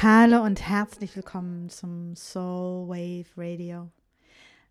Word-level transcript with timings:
Hallo 0.00 0.44
und 0.44 0.60
herzlich 0.60 1.16
willkommen 1.16 1.68
zum 1.70 2.14
Soul 2.14 2.88
Wave 2.88 3.26
Radio. 3.36 3.90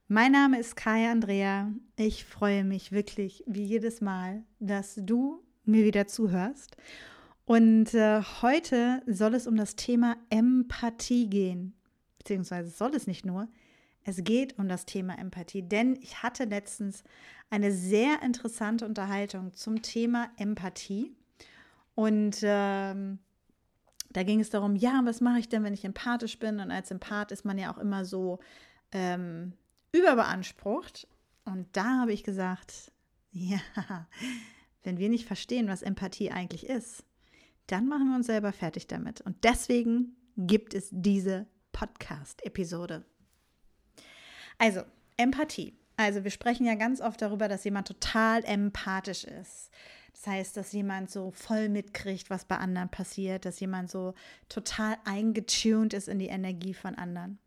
Mein 0.07 0.31
Name 0.31 0.57
ist 0.57 0.77
Kaya 0.77 1.11
Andrea. 1.11 1.69
Ich 1.97 2.23
freue 2.23 2.63
mich 2.63 2.93
wirklich 2.93 3.43
wie 3.45 3.65
jedes 3.65 3.99
Mal, 3.99 4.43
dass 4.61 4.95
du 4.95 5.43
mir 5.65 5.83
wieder 5.83 6.07
zuhörst. 6.07 6.77
Und 7.43 7.93
äh, 7.93 8.21
heute 8.41 9.01
soll 9.05 9.33
es 9.33 9.47
um 9.47 9.57
das 9.57 9.75
Thema 9.75 10.15
Empathie 10.29 11.29
gehen. 11.29 11.73
Beziehungsweise 12.19 12.69
soll 12.69 12.95
es 12.95 13.05
nicht 13.05 13.25
nur, 13.25 13.49
es 14.05 14.23
geht 14.23 14.57
um 14.57 14.69
das 14.69 14.85
Thema 14.85 15.19
Empathie. 15.19 15.61
Denn 15.61 15.99
ich 16.01 16.23
hatte 16.23 16.45
letztens 16.45 17.03
eine 17.49 17.73
sehr 17.73 18.23
interessante 18.23 18.85
Unterhaltung 18.85 19.51
zum 19.51 19.81
Thema 19.81 20.31
Empathie. 20.37 21.11
Und 21.95 22.37
ähm, 22.43 23.19
da 24.09 24.23
ging 24.23 24.39
es 24.39 24.49
darum, 24.49 24.75
ja, 24.75 25.01
was 25.03 25.21
mache 25.21 25.39
ich 25.39 25.49
denn, 25.49 25.63
wenn 25.63 25.73
ich 25.73 25.85
empathisch 25.85 26.39
bin? 26.39 26.59
Und 26.59 26.71
als 26.71 26.91
Empath 26.91 27.31
ist 27.31 27.45
man 27.45 27.57
ja 27.57 27.73
auch 27.73 27.77
immer 27.77 28.05
so 28.05 28.39
ähm, 28.91 29.53
überbeansprucht. 29.91 31.07
Und 31.45 31.67
da 31.73 32.01
habe 32.01 32.13
ich 32.13 32.23
gesagt, 32.23 32.91
ja, 33.31 33.59
wenn 34.83 34.97
wir 34.97 35.09
nicht 35.09 35.25
verstehen, 35.25 35.67
was 35.67 35.81
Empathie 35.81 36.31
eigentlich 36.31 36.65
ist, 36.65 37.03
dann 37.67 37.87
machen 37.87 38.09
wir 38.09 38.15
uns 38.15 38.27
selber 38.27 38.53
fertig 38.53 38.87
damit. 38.87 39.21
Und 39.21 39.43
deswegen 39.43 40.15
gibt 40.37 40.73
es 40.73 40.89
diese 40.91 41.47
Podcast-Episode. 41.73 43.05
Also, 44.57 44.83
Empathie. 45.17 45.77
Also, 45.97 46.23
wir 46.23 46.31
sprechen 46.31 46.65
ja 46.65 46.75
ganz 46.75 47.01
oft 47.01 47.21
darüber, 47.21 47.47
dass 47.47 47.63
jemand 47.63 47.87
total 47.87 48.43
empathisch 48.45 49.25
ist. 49.25 49.71
Das 50.17 50.33
heißt, 50.33 50.57
dass 50.57 50.71
jemand 50.71 51.11
so 51.11 51.31
voll 51.31 51.69
mitkriegt, 51.69 52.31
was 52.31 52.45
bei 52.45 52.57
anderen 52.57 52.89
passiert, 52.89 53.45
dass 53.45 53.59
jemand 53.59 53.91
so 53.91 54.15
total 54.49 54.97
eingetuned 55.05 55.93
ist 55.93 56.07
in 56.07 56.17
die 56.17 56.27
Energie 56.27 56.73
von 56.73 56.95
anderen. 56.95 57.37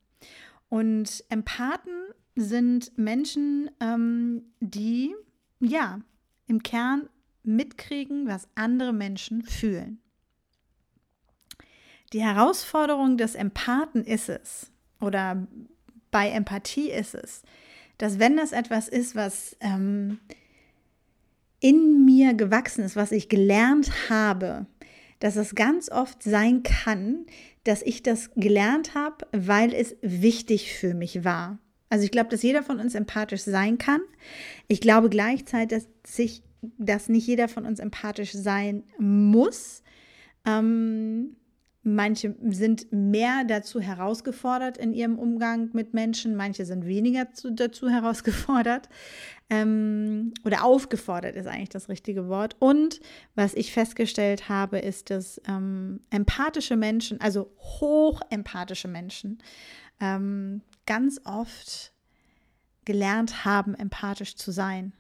Und 0.69 1.25
Empathen 1.31 1.93
sind 2.37 2.97
Menschen, 2.97 3.73
ähm, 3.81 4.45
die 4.61 5.17
ja 5.59 6.01
im 6.47 6.63
Kern 6.63 7.09
mitkriegen, 7.43 8.29
was 8.29 8.47
andere 8.55 8.93
Menschen 8.93 9.43
fühlen. 9.43 10.01
Die 12.13 12.23
Herausforderung 12.23 13.17
des 13.17 13.35
Empathen 13.35 14.05
ist 14.05 14.29
es, 14.29 14.71
oder 15.01 15.45
bei 16.13 16.31
Empathie 16.31 16.91
ist 16.91 17.17
es, 17.17 17.43
dass 17.99 18.21
wenn 18.21 18.37
das 18.37 18.53
etwas 18.53 18.89
ist, 18.89 19.17
was 19.17 19.57
ähm, 19.61 20.21
in 21.61 22.05
mir 22.05 22.35
gewachsen 22.35 22.85
ist, 22.85 22.97
was 22.97 23.13
ich 23.13 23.29
gelernt 23.29 23.91
habe, 24.09 24.67
dass 25.19 25.37
es 25.37 25.55
ganz 25.55 25.91
oft 25.91 26.23
sein 26.23 26.63
kann, 26.63 27.27
dass 27.65 27.83
ich 27.83 28.03
das 28.03 28.31
gelernt 28.35 28.95
habe, 28.95 29.27
weil 29.33 29.75
es 29.75 29.97
wichtig 30.01 30.73
für 30.73 30.95
mich 30.95 31.25
war. 31.25 31.59
Also 31.91 32.05
ich 32.05 32.11
glaube, 32.11 32.31
dass 32.31 32.43
jeder 32.43 32.63
von 32.63 32.81
uns 32.81 32.95
empathisch 32.95 33.43
sein 33.43 33.77
kann. 33.77 34.01
Ich 34.69 34.81
glaube 34.81 35.11
gleichzeitig, 35.11 35.85
dass, 36.03 36.15
sich, 36.15 36.43
dass 36.79 37.09
nicht 37.09 37.27
jeder 37.27 37.49
von 37.49 37.67
uns 37.67 37.81
empathisch 37.81 38.33
sein 38.33 38.85
muss. 38.99 39.83
Ähm, 40.47 41.37
Manche 41.83 42.37
sind 42.51 42.93
mehr 42.93 43.45
dazu 43.47 43.81
herausgefordert 43.81 44.77
in 44.77 44.93
ihrem 44.93 45.19
Umgang 45.19 45.71
mit 45.73 45.95
Menschen, 45.95 46.37
manche 46.37 46.67
sind 46.67 46.85
weniger 46.85 47.33
zu, 47.33 47.51
dazu 47.53 47.89
herausgefordert 47.89 48.91
ähm, 49.49 50.35
oder 50.45 50.63
aufgefordert 50.63 51.37
ist 51.37 51.47
eigentlich 51.47 51.71
das 51.71 51.89
richtige 51.89 52.29
Wort. 52.29 52.55
Und 52.59 53.01
was 53.35 53.55
ich 53.55 53.73
festgestellt 53.73 54.51
habe, 54.51 54.79
ist, 54.79 55.09
dass 55.09 55.41
ähm, 55.49 56.01
empathische 56.11 56.77
Menschen, 56.77 57.19
also 57.21 57.51
hochempathische 57.59 58.89
Menschen, 58.89 59.39
ähm, 60.01 60.61
ganz 60.85 61.19
oft 61.25 61.95
gelernt 62.85 63.47
haben, 63.47 63.75
empathisch 63.75 64.37
zu 64.37 64.51
sein, 64.51 64.93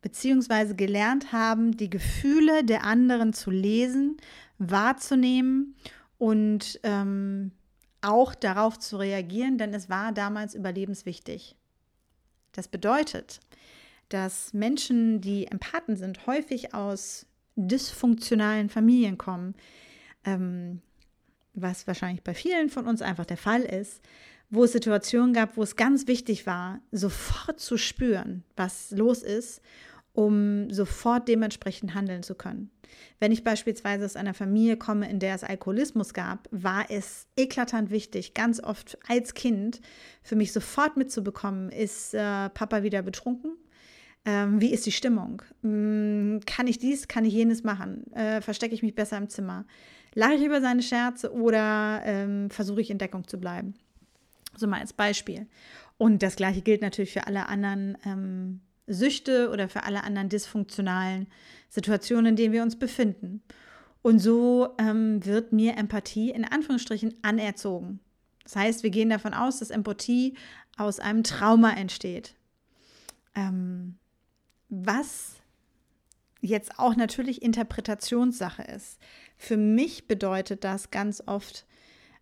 beziehungsweise 0.00 0.74
gelernt 0.74 1.32
haben, 1.32 1.76
die 1.76 1.90
Gefühle 1.90 2.64
der 2.64 2.84
anderen 2.84 3.34
zu 3.34 3.50
lesen, 3.50 4.16
wahrzunehmen 4.56 5.74
und 6.22 6.78
ähm, 6.84 7.50
auch 8.00 8.36
darauf 8.36 8.78
zu 8.78 8.96
reagieren, 8.96 9.58
denn 9.58 9.74
es 9.74 9.90
war 9.90 10.12
damals 10.12 10.54
überlebenswichtig. 10.54 11.56
Das 12.52 12.68
bedeutet, 12.68 13.40
dass 14.08 14.54
Menschen, 14.54 15.20
die 15.20 15.48
Empathen 15.48 15.96
sind, 15.96 16.28
häufig 16.28 16.74
aus 16.74 17.26
dysfunktionalen 17.56 18.68
Familien 18.68 19.18
kommen, 19.18 19.56
ähm, 20.24 20.80
was 21.54 21.88
wahrscheinlich 21.88 22.22
bei 22.22 22.34
vielen 22.34 22.70
von 22.70 22.86
uns 22.86 23.02
einfach 23.02 23.26
der 23.26 23.36
Fall 23.36 23.62
ist, 23.62 24.00
wo 24.48 24.62
es 24.62 24.70
Situationen 24.70 25.34
gab, 25.34 25.56
wo 25.56 25.64
es 25.64 25.74
ganz 25.74 26.06
wichtig 26.06 26.46
war, 26.46 26.78
sofort 26.92 27.58
zu 27.58 27.76
spüren, 27.76 28.44
was 28.54 28.92
los 28.92 29.24
ist 29.24 29.60
um 30.14 30.70
sofort 30.70 31.28
dementsprechend 31.28 31.94
handeln 31.94 32.22
zu 32.22 32.34
können. 32.34 32.70
Wenn 33.18 33.32
ich 33.32 33.44
beispielsweise 33.44 34.04
aus 34.04 34.16
einer 34.16 34.34
Familie 34.34 34.76
komme, 34.76 35.08
in 35.08 35.18
der 35.18 35.34
es 35.34 35.44
Alkoholismus 35.44 36.12
gab, 36.12 36.48
war 36.50 36.90
es 36.90 37.26
eklatant 37.36 37.90
wichtig, 37.90 38.34
ganz 38.34 38.62
oft 38.62 38.98
als 39.08 39.34
Kind 39.34 39.80
für 40.22 40.36
mich 40.36 40.52
sofort 40.52 40.96
mitzubekommen, 40.96 41.70
ist 41.70 42.14
äh, 42.14 42.50
Papa 42.50 42.82
wieder 42.82 43.02
betrunken? 43.02 43.52
Ähm, 44.24 44.60
wie 44.60 44.72
ist 44.72 44.86
die 44.86 44.92
Stimmung? 44.92 45.42
Hm, 45.62 46.40
kann 46.46 46.66
ich 46.66 46.78
dies, 46.78 47.08
kann 47.08 47.24
ich 47.24 47.32
jenes 47.32 47.64
machen? 47.64 48.12
Äh, 48.12 48.40
verstecke 48.40 48.74
ich 48.74 48.82
mich 48.82 48.94
besser 48.94 49.16
im 49.16 49.28
Zimmer? 49.28 49.64
Lache 50.14 50.34
ich 50.34 50.44
über 50.44 50.60
seine 50.60 50.82
Scherze 50.82 51.32
oder 51.32 52.02
ähm, 52.04 52.50
versuche 52.50 52.82
ich 52.82 52.90
in 52.90 52.98
Deckung 52.98 53.26
zu 53.26 53.40
bleiben? 53.40 53.74
So 54.56 54.66
mal 54.66 54.80
als 54.80 54.92
Beispiel. 54.92 55.46
Und 55.96 56.22
das 56.22 56.36
gleiche 56.36 56.60
gilt 56.60 56.82
natürlich 56.82 57.12
für 57.12 57.26
alle 57.26 57.48
anderen 57.48 57.96
ähm, 58.04 58.60
Süchte 58.86 59.50
oder 59.50 59.68
für 59.68 59.84
alle 59.84 60.04
anderen 60.04 60.28
dysfunktionalen 60.28 61.26
Situationen, 61.68 62.26
in 62.26 62.36
denen 62.36 62.52
wir 62.52 62.62
uns 62.62 62.78
befinden. 62.78 63.42
Und 64.02 64.18
so 64.18 64.74
ähm, 64.78 65.24
wird 65.24 65.52
mir 65.52 65.76
Empathie 65.76 66.30
in 66.30 66.44
Anführungsstrichen 66.44 67.14
anerzogen. 67.22 68.00
Das 68.42 68.56
heißt, 68.56 68.82
wir 68.82 68.90
gehen 68.90 69.10
davon 69.10 69.34
aus, 69.34 69.60
dass 69.60 69.70
Empathie 69.70 70.34
aus 70.76 70.98
einem 70.98 71.22
Trauma 71.22 71.72
entsteht. 71.72 72.34
Ähm, 73.34 73.96
was 74.68 75.36
jetzt 76.40 76.78
auch 76.78 76.96
natürlich 76.96 77.40
Interpretationssache 77.40 78.62
ist. 78.62 78.98
Für 79.38 79.56
mich 79.56 80.08
bedeutet 80.08 80.64
das 80.64 80.90
ganz 80.90 81.22
oft, 81.26 81.64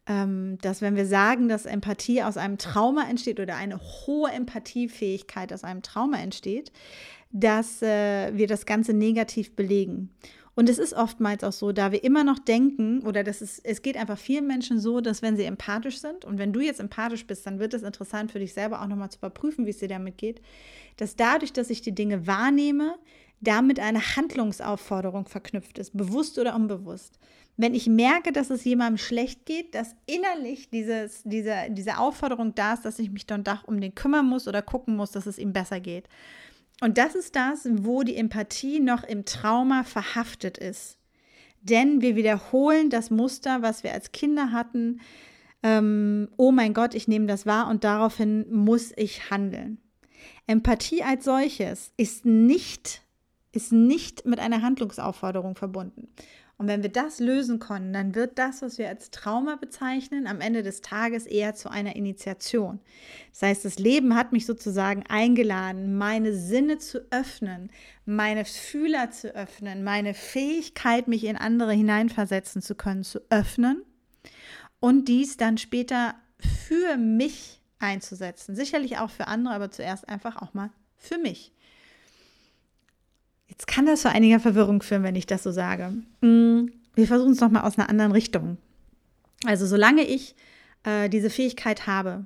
dass 0.06 0.80
wenn 0.80 0.96
wir 0.96 1.06
sagen, 1.06 1.48
dass 1.48 1.66
Empathie 1.66 2.22
aus 2.22 2.36
einem 2.36 2.58
Trauma 2.58 3.08
entsteht 3.08 3.38
oder 3.38 3.56
eine 3.56 3.78
hohe 3.78 4.30
Empathiefähigkeit 4.30 5.52
aus 5.52 5.62
einem 5.62 5.82
Trauma 5.82 6.18
entsteht, 6.18 6.72
dass 7.32 7.80
äh, 7.82 8.36
wir 8.36 8.46
das 8.46 8.66
Ganze 8.66 8.92
negativ 8.92 9.54
belegen. 9.54 10.10
Und 10.56 10.68
es 10.68 10.78
ist 10.78 10.94
oftmals 10.94 11.44
auch 11.44 11.52
so, 11.52 11.72
da 11.72 11.92
wir 11.92 12.02
immer 12.02 12.24
noch 12.24 12.38
denken, 12.38 13.06
oder 13.06 13.22
das 13.22 13.40
ist, 13.40 13.60
es 13.64 13.82
geht 13.82 13.96
einfach 13.96 14.18
vielen 14.18 14.46
Menschen 14.46 14.80
so, 14.80 15.00
dass 15.00 15.22
wenn 15.22 15.36
sie 15.36 15.44
empathisch 15.44 16.00
sind, 16.00 16.24
und 16.24 16.38
wenn 16.38 16.52
du 16.52 16.60
jetzt 16.60 16.80
empathisch 16.80 17.26
bist, 17.26 17.46
dann 17.46 17.60
wird 17.60 17.72
es 17.72 17.82
interessant 17.82 18.32
für 18.32 18.40
dich 18.40 18.52
selber 18.52 18.82
auch 18.82 18.86
nochmal 18.88 19.10
zu 19.10 19.18
überprüfen, 19.18 19.64
wie 19.64 19.70
es 19.70 19.78
dir 19.78 19.88
damit 19.88 20.18
geht, 20.18 20.42
dass 20.96 21.14
dadurch, 21.14 21.52
dass 21.52 21.70
ich 21.70 21.82
die 21.82 21.94
Dinge 21.94 22.26
wahrnehme, 22.26 22.96
damit 23.40 23.80
eine 23.80 24.16
Handlungsaufforderung 24.16 25.26
verknüpft 25.26 25.78
ist, 25.78 25.96
bewusst 25.96 26.38
oder 26.38 26.54
unbewusst 26.54 27.18
wenn 27.60 27.74
ich 27.74 27.86
merke, 27.88 28.32
dass 28.32 28.48
es 28.48 28.64
jemandem 28.64 28.96
schlecht 28.96 29.44
geht, 29.44 29.74
dass 29.74 29.94
innerlich 30.06 30.70
dieses, 30.70 31.22
diese, 31.24 31.54
diese 31.68 31.98
Aufforderung 31.98 32.54
da 32.54 32.72
ist, 32.72 32.86
dass 32.86 32.98
ich 32.98 33.10
mich 33.10 33.26
dann 33.26 33.44
doch 33.44 33.64
um 33.64 33.80
den 33.82 33.94
kümmern 33.94 34.24
muss 34.24 34.48
oder 34.48 34.62
gucken 34.62 34.96
muss, 34.96 35.10
dass 35.10 35.26
es 35.26 35.38
ihm 35.38 35.52
besser 35.52 35.78
geht. 35.78 36.08
Und 36.80 36.96
das 36.96 37.14
ist 37.14 37.36
das, 37.36 37.68
wo 37.70 38.02
die 38.02 38.16
Empathie 38.16 38.80
noch 38.80 39.04
im 39.04 39.26
Trauma 39.26 39.84
verhaftet 39.84 40.56
ist. 40.56 40.96
Denn 41.60 42.00
wir 42.00 42.16
wiederholen 42.16 42.88
das 42.88 43.10
Muster, 43.10 43.60
was 43.60 43.84
wir 43.84 43.92
als 43.92 44.12
Kinder 44.12 44.52
hatten. 44.52 45.02
Ähm, 45.62 46.28
oh 46.38 46.52
mein 46.52 46.72
Gott, 46.72 46.94
ich 46.94 47.08
nehme 47.08 47.26
das 47.26 47.44
wahr 47.44 47.68
und 47.68 47.84
daraufhin 47.84 48.46
muss 48.50 48.94
ich 48.96 49.30
handeln. 49.30 49.76
Empathie 50.46 51.02
als 51.02 51.26
solches 51.26 51.92
ist 51.98 52.24
nicht, 52.24 53.02
ist 53.52 53.70
nicht 53.70 54.24
mit 54.24 54.40
einer 54.40 54.62
Handlungsaufforderung 54.62 55.56
verbunden. 55.56 56.08
Und 56.60 56.68
wenn 56.68 56.82
wir 56.82 56.92
das 56.92 57.20
lösen 57.20 57.58
können, 57.58 57.94
dann 57.94 58.14
wird 58.14 58.38
das, 58.38 58.60
was 58.60 58.76
wir 58.76 58.90
als 58.90 59.10
Trauma 59.10 59.56
bezeichnen, 59.56 60.26
am 60.26 60.42
Ende 60.42 60.62
des 60.62 60.82
Tages 60.82 61.24
eher 61.24 61.54
zu 61.54 61.70
einer 61.70 61.96
Initiation. 61.96 62.80
Das 63.32 63.40
heißt, 63.40 63.64
das 63.64 63.78
Leben 63.78 64.14
hat 64.14 64.32
mich 64.32 64.44
sozusagen 64.44 65.02
eingeladen, 65.08 65.96
meine 65.96 66.34
Sinne 66.34 66.76
zu 66.76 67.10
öffnen, 67.10 67.70
meine 68.04 68.44
Fühler 68.44 69.10
zu 69.10 69.34
öffnen, 69.34 69.84
meine 69.84 70.12
Fähigkeit, 70.12 71.08
mich 71.08 71.24
in 71.24 71.38
andere 71.38 71.72
hineinversetzen 71.72 72.60
zu 72.60 72.74
können, 72.74 73.04
zu 73.04 73.20
öffnen 73.30 73.82
und 74.80 75.08
dies 75.08 75.38
dann 75.38 75.56
später 75.56 76.14
für 76.38 76.98
mich 76.98 77.62
einzusetzen. 77.78 78.54
Sicherlich 78.54 78.98
auch 78.98 79.08
für 79.08 79.28
andere, 79.28 79.54
aber 79.54 79.70
zuerst 79.70 80.06
einfach 80.10 80.36
auch 80.36 80.52
mal 80.52 80.68
für 80.98 81.16
mich. 81.16 81.54
Jetzt 83.50 83.66
kann 83.66 83.84
das 83.84 84.02
zu 84.02 84.10
einiger 84.10 84.40
Verwirrung 84.40 84.80
führen, 84.80 85.02
wenn 85.02 85.16
ich 85.16 85.26
das 85.26 85.42
so 85.42 85.50
sage. 85.50 85.92
Mm, 86.22 86.68
wir 86.94 87.06
versuchen 87.06 87.32
es 87.32 87.40
nochmal 87.40 87.64
aus 87.64 87.78
einer 87.78 87.88
anderen 87.88 88.12
Richtung. 88.12 88.56
Also 89.44 89.66
solange 89.66 90.04
ich 90.04 90.34
äh, 90.84 91.08
diese 91.08 91.30
Fähigkeit 91.30 91.86
habe, 91.86 92.24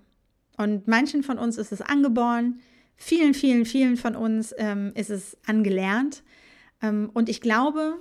und 0.57 0.87
manchen 0.87 1.23
von 1.23 1.39
uns 1.39 1.59
ist 1.59 1.73
es 1.73 1.81
angeboren, 1.81 2.61
vielen, 2.97 3.35
vielen, 3.35 3.65
vielen 3.65 3.97
von 3.97 4.15
uns 4.15 4.55
ähm, 4.57 4.93
ist 4.95 5.11
es 5.11 5.37
angelernt. 5.47 6.23
Ähm, 6.81 7.11
und 7.13 7.29
ich 7.29 7.41
glaube, 7.41 7.99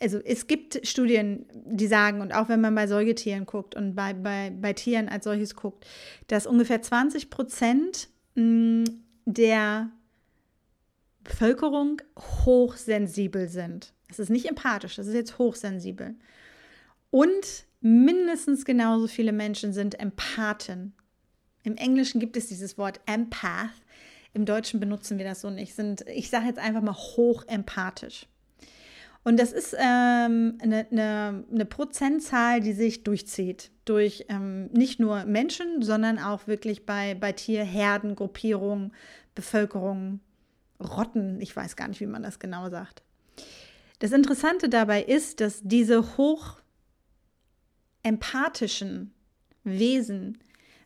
also 0.00 0.18
es 0.18 0.46
gibt 0.46 0.86
Studien, 0.86 1.46
die 1.52 1.86
sagen, 1.86 2.20
und 2.20 2.32
auch 2.32 2.48
wenn 2.48 2.60
man 2.60 2.74
bei 2.74 2.86
Säugetieren 2.86 3.44
guckt 3.44 3.74
und 3.74 3.94
bei, 3.94 4.14
bei, 4.14 4.52
bei 4.58 4.72
Tieren 4.72 5.08
als 5.08 5.24
solches 5.24 5.54
guckt, 5.54 5.86
dass 6.28 6.46
ungefähr 6.46 6.80
20 6.80 7.28
Prozent 7.28 8.08
mm, 8.36 8.84
der 9.26 9.90
Bevölkerung 11.26 12.00
hochsensibel 12.18 13.48
sind. 13.48 13.92
Das 14.08 14.18
ist 14.18 14.30
nicht 14.30 14.46
empathisch, 14.46 14.96
das 14.96 15.06
ist 15.06 15.14
jetzt 15.14 15.38
hochsensibel. 15.38 16.14
Und 17.10 17.66
mindestens 17.80 18.64
genauso 18.64 19.06
viele 19.08 19.32
Menschen 19.32 19.72
sind 19.72 19.98
Empathen. 19.98 20.94
Im 21.64 21.76
Englischen 21.76 22.20
gibt 22.20 22.36
es 22.36 22.46
dieses 22.46 22.78
Wort 22.78 23.00
Empath. 23.06 23.70
Im 24.32 24.44
Deutschen 24.44 24.80
benutzen 24.80 25.18
wir 25.18 25.24
das 25.24 25.40
so 25.40 25.50
nicht. 25.50 25.74
Sind, 25.74 26.04
ich 26.08 26.30
sage 26.30 26.46
jetzt 26.46 26.58
einfach 26.58 26.82
mal 26.82 26.94
hochempathisch. 26.94 28.26
Und 29.24 29.40
das 29.40 29.50
ist 29.50 29.74
ähm, 29.76 30.58
eine, 30.62 30.86
eine, 30.92 31.64
Prozentzahl, 31.68 32.60
die 32.60 32.72
sich 32.72 33.02
durchzieht. 33.02 33.72
Durch 33.84 34.26
ähm, 34.28 34.66
nicht 34.66 35.00
nur 35.00 35.24
Menschen, 35.24 35.82
sondern 35.82 36.20
auch 36.20 36.46
wirklich 36.46 36.86
bei, 36.86 37.16
bei 37.16 37.32
Tierherden, 37.32 38.14
Gruppierungen, 38.14 38.92
Bevölkerung, 39.34 40.20
Rotten. 40.80 41.40
Ich 41.40 41.54
weiß 41.54 41.76
gar 41.76 41.88
nicht, 41.88 42.00
wie 42.00 42.06
man 42.06 42.22
das 42.22 42.38
genau 42.38 42.68
sagt. 42.70 43.02
Das 43.98 44.12
Interessante 44.12 44.68
dabei 44.68 45.02
ist, 45.02 45.40
dass 45.40 45.60
diese 45.62 46.16
hoch 46.16 46.58
empathischen 48.02 49.12
Wesen 49.64 50.38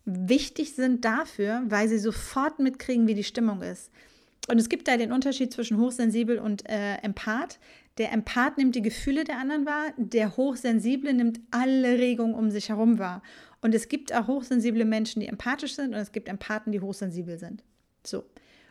wichtig 0.05 0.75
sind 0.75 1.05
dafür, 1.05 1.63
weil 1.67 1.89
sie 1.89 1.99
sofort 1.99 2.59
mitkriegen, 2.59 3.07
wie 3.07 3.15
die 3.15 3.25
Stimmung 3.25 3.63
ist. 3.63 3.91
Und 4.49 4.59
es 4.59 4.69
gibt 4.69 4.89
da 4.89 4.97
den 4.97 5.13
Unterschied 5.13 5.53
zwischen 5.53 5.79
hochsensibel 5.79 6.39
und 6.39 6.69
äh, 6.69 6.97
Empath. 7.03 7.59
Der 7.99 8.13
Empath 8.13 8.57
nimmt 8.57 8.75
die 8.75 8.83
Gefühle 8.83 9.25
der 9.25 9.39
anderen 9.39 9.67
wahr, 9.67 9.93
der 9.97 10.37
Hochsensible 10.37 11.13
nimmt 11.13 11.41
alle 11.51 11.99
Regungen 11.99 12.35
um 12.35 12.51
sich 12.51 12.71
herum 12.71 12.99
wahr. 12.99 13.23
Und 13.61 13.75
es 13.75 13.89
gibt 13.89 14.15
auch 14.15 14.27
hochsensible 14.27 14.85
Menschen, 14.85 15.21
die 15.21 15.27
empathisch 15.27 15.75
sind, 15.75 15.95
und 15.95 16.01
es 16.01 16.13
gibt 16.13 16.29
Empathen, 16.29 16.73
die 16.73 16.81
hochsensibel 16.81 17.39
sind. 17.39 17.63
So. 18.05 18.25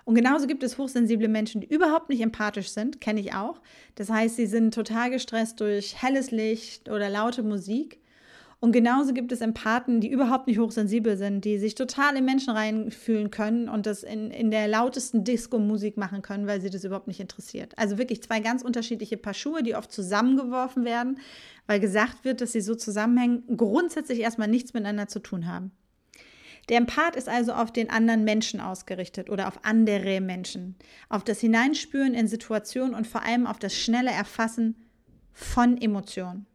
Und 0.10 0.16
genauso 0.16 0.48
gibt 0.48 0.64
es 0.64 0.80
hochsensible 0.80 1.28
Menschen, 1.28 1.62
die 1.62 1.72
überhaupt 1.72 2.10
nicht 2.10 2.22
empathisch 2.22 2.70
sind, 2.70 3.00
kenne 3.00 3.20
ich 3.20 3.36
auch. 3.36 3.62
Das 3.94 4.10
heißt, 4.10 4.38
sie 4.38 4.48
sind 4.48 4.74
total 4.74 5.12
gestresst 5.12 5.62
durch 5.62 6.02
helles 6.02 6.32
Licht 6.32 6.90
oder 6.90 7.12
laute 7.12 7.44
Musik. 7.44 8.00
Und 8.60 8.72
genauso 8.72 9.14
gibt 9.14 9.32
es 9.32 9.42
Empathen, 9.42 10.02
die 10.02 10.10
überhaupt 10.10 10.48
nicht 10.48 10.58
hochsensibel 10.58 11.16
sind, 11.16 11.46
die 11.46 11.60
sich 11.60 11.76
total 11.76 12.18
in 12.18 12.26
Menschen 12.26 12.50
reinfühlen 12.50 13.30
können 13.30 13.70
und 13.70 13.86
das 13.86 14.02
in, 14.02 14.32
in 14.32 14.50
der 14.50 14.68
lautesten 14.68 15.24
Disco-Musik 15.24 15.96
machen 15.96 16.24
können, 16.24 16.48
weil 16.48 16.60
sie 16.60 16.72
das 16.72 16.84
überhaupt 16.84 17.08
nicht 17.08 17.20
interessiert. 17.20 17.78
Also 17.78 18.00
wirklich 18.00 18.24
zwei 18.24 18.40
ganz 18.40 18.64
unterschiedliche 18.64 19.18
Paar 19.18 19.36
Schuhe, 19.36 19.62
die 19.62 19.76
oft 19.76 19.92
zusammengeworfen 19.92 20.86
werden, 20.86 21.20
weil 21.68 21.80
gesagt 21.80 22.26
wird, 22.26 22.42
dass 22.42 22.54
sie 22.54 22.62
so 22.62 22.74
zusammenhängen, 22.74 23.44
grundsätzlich 23.56 24.22
erstmal 24.22 24.48
nichts 24.48 24.74
miteinander 24.74 25.08
zu 25.08 25.20
tun 25.20 25.46
haben. 25.46 25.72
Der 26.70 26.78
Empath 26.78 27.16
ist 27.16 27.28
also 27.28 27.54
auf 27.54 27.74
den 27.74 27.90
anderen 27.90 28.24
Menschen 28.24 28.62
ausgerichtet 28.62 29.30
oder 29.30 29.48
auf 29.48 29.66
andere 29.66 30.22
Menschen, 30.22 30.76
auf 31.10 31.24
das 31.24 31.40
Hineinspüren 31.40 32.14
in 32.14 32.28
Situationen 32.28 32.94
und 32.94 33.08
vor 33.08 33.24
allem 33.24 33.48
auf 33.48 33.58
das 33.58 33.76
schnelle 33.76 34.12
Erfassen 34.12 34.76
von 35.34 35.82
Emotionen. 35.82 36.46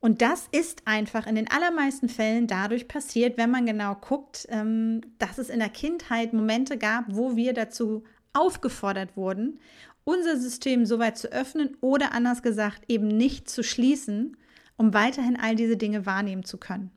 Und 0.00 0.22
das 0.22 0.48
ist 0.52 0.82
einfach 0.86 1.26
in 1.26 1.34
den 1.34 1.50
allermeisten 1.50 2.08
Fällen 2.08 2.46
dadurch 2.46 2.88
passiert, 2.88 3.36
wenn 3.36 3.50
man 3.50 3.66
genau 3.66 3.96
guckt, 3.96 4.46
ähm, 4.48 5.00
dass 5.18 5.38
es 5.38 5.50
in 5.50 5.58
der 5.58 5.68
Kindheit 5.68 6.32
Momente 6.32 6.78
gab, 6.78 7.04
wo 7.08 7.36
wir 7.36 7.52
dazu 7.52 8.04
aufgefordert 8.32 9.16
wurden, 9.16 9.58
unser 10.04 10.38
System 10.38 10.86
so 10.86 10.98
weit 10.98 11.18
zu 11.18 11.30
öffnen 11.32 11.76
oder 11.80 12.12
anders 12.12 12.42
gesagt 12.42 12.84
eben 12.88 13.08
nicht 13.08 13.50
zu 13.50 13.62
schließen, 13.62 14.36
um 14.76 14.94
weiterhin 14.94 15.36
all 15.36 15.56
diese 15.56 15.76
Dinge 15.76 16.06
wahrnehmen 16.06 16.44
zu 16.44 16.58
können. 16.58 16.92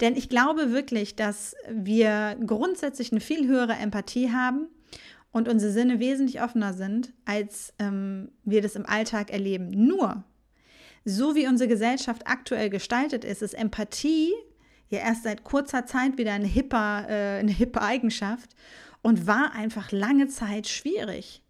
Denn 0.00 0.16
ich 0.16 0.28
glaube 0.28 0.72
wirklich, 0.72 1.16
dass 1.16 1.54
wir 1.70 2.36
grundsätzlich 2.46 3.12
eine 3.12 3.20
viel 3.20 3.46
höhere 3.46 3.74
Empathie 3.74 4.30
haben 4.30 4.68
und 5.32 5.48
unsere 5.48 5.72
Sinne 5.72 6.00
wesentlich 6.00 6.42
offener 6.42 6.74
sind, 6.74 7.12
als 7.24 7.72
ähm, 7.78 8.30
wir 8.44 8.62
das 8.62 8.76
im 8.76 8.86
Alltag 8.86 9.30
erleben. 9.30 9.70
Nur 9.70 10.24
so 11.04 11.34
wie 11.34 11.46
unsere 11.46 11.68
Gesellschaft 11.68 12.26
aktuell 12.26 12.70
gestaltet 12.70 13.24
ist, 13.24 13.42
ist 13.42 13.54
Empathie 13.54 14.32
ja 14.88 15.00
erst 15.00 15.24
seit 15.24 15.44
kurzer 15.44 15.86
Zeit 15.86 16.18
wieder 16.18 16.32
äh, 16.32 16.36
eine 16.36 17.52
hippe 17.52 17.82
Eigenschaft 17.82 18.50
und 19.02 19.26
war 19.26 19.52
einfach 19.52 19.92
lange 19.92 20.28
Zeit 20.28 20.66
schwierig. 20.66 21.43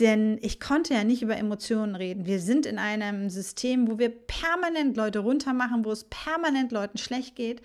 Denn 0.00 0.38
ich 0.42 0.58
konnte 0.58 0.92
ja 0.94 1.04
nicht 1.04 1.22
über 1.22 1.36
Emotionen 1.36 1.94
reden. 1.94 2.26
Wir 2.26 2.40
sind 2.40 2.66
in 2.66 2.78
einem 2.78 3.30
System, 3.30 3.88
wo 3.88 3.98
wir 3.98 4.08
permanent 4.08 4.96
Leute 4.96 5.20
runtermachen, 5.20 5.84
wo 5.84 5.92
es 5.92 6.04
permanent 6.04 6.72
Leuten 6.72 6.98
schlecht 6.98 7.36
geht, 7.36 7.62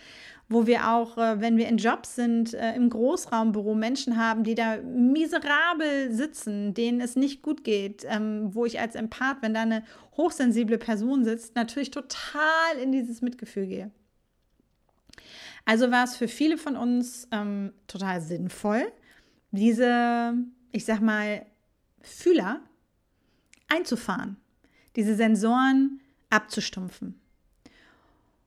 wo 0.47 0.67
wir 0.67 0.89
auch, 0.89 1.17
äh, 1.17 1.41
wenn 1.41 1.57
wir 1.57 1.67
in 1.67 1.77
Jobs 1.77 2.15
sind, 2.15 2.53
äh, 2.53 2.75
im 2.75 2.89
Großraumbüro 2.89 3.73
Menschen 3.73 4.17
haben, 4.17 4.43
die 4.43 4.55
da 4.55 4.77
miserabel 4.77 6.11
sitzen, 6.11 6.73
denen 6.73 7.01
es 7.01 7.15
nicht 7.15 7.41
gut 7.41 7.63
geht, 7.63 8.05
ähm, 8.07 8.53
wo 8.53 8.65
ich 8.65 8.79
als 8.79 8.95
Empath, 8.95 9.37
wenn 9.41 9.53
da 9.53 9.61
eine 9.61 9.83
hochsensible 10.17 10.77
Person 10.77 11.23
sitzt, 11.23 11.55
natürlich 11.55 11.91
total 11.91 12.77
in 12.81 12.91
dieses 12.91 13.21
Mitgefühl 13.21 13.67
gehe. 13.67 13.91
Also 15.65 15.91
war 15.91 16.03
es 16.03 16.15
für 16.15 16.27
viele 16.27 16.57
von 16.57 16.75
uns 16.75 17.27
ähm, 17.31 17.73
total 17.87 18.21
sinnvoll, 18.21 18.91
diese, 19.51 20.33
ich 20.71 20.85
sag 20.85 20.99
mal, 21.01 21.45
Fühler 22.01 22.61
einzufahren, 23.67 24.37
diese 24.95 25.15
Sensoren 25.15 26.01
abzustumpfen. 26.29 27.19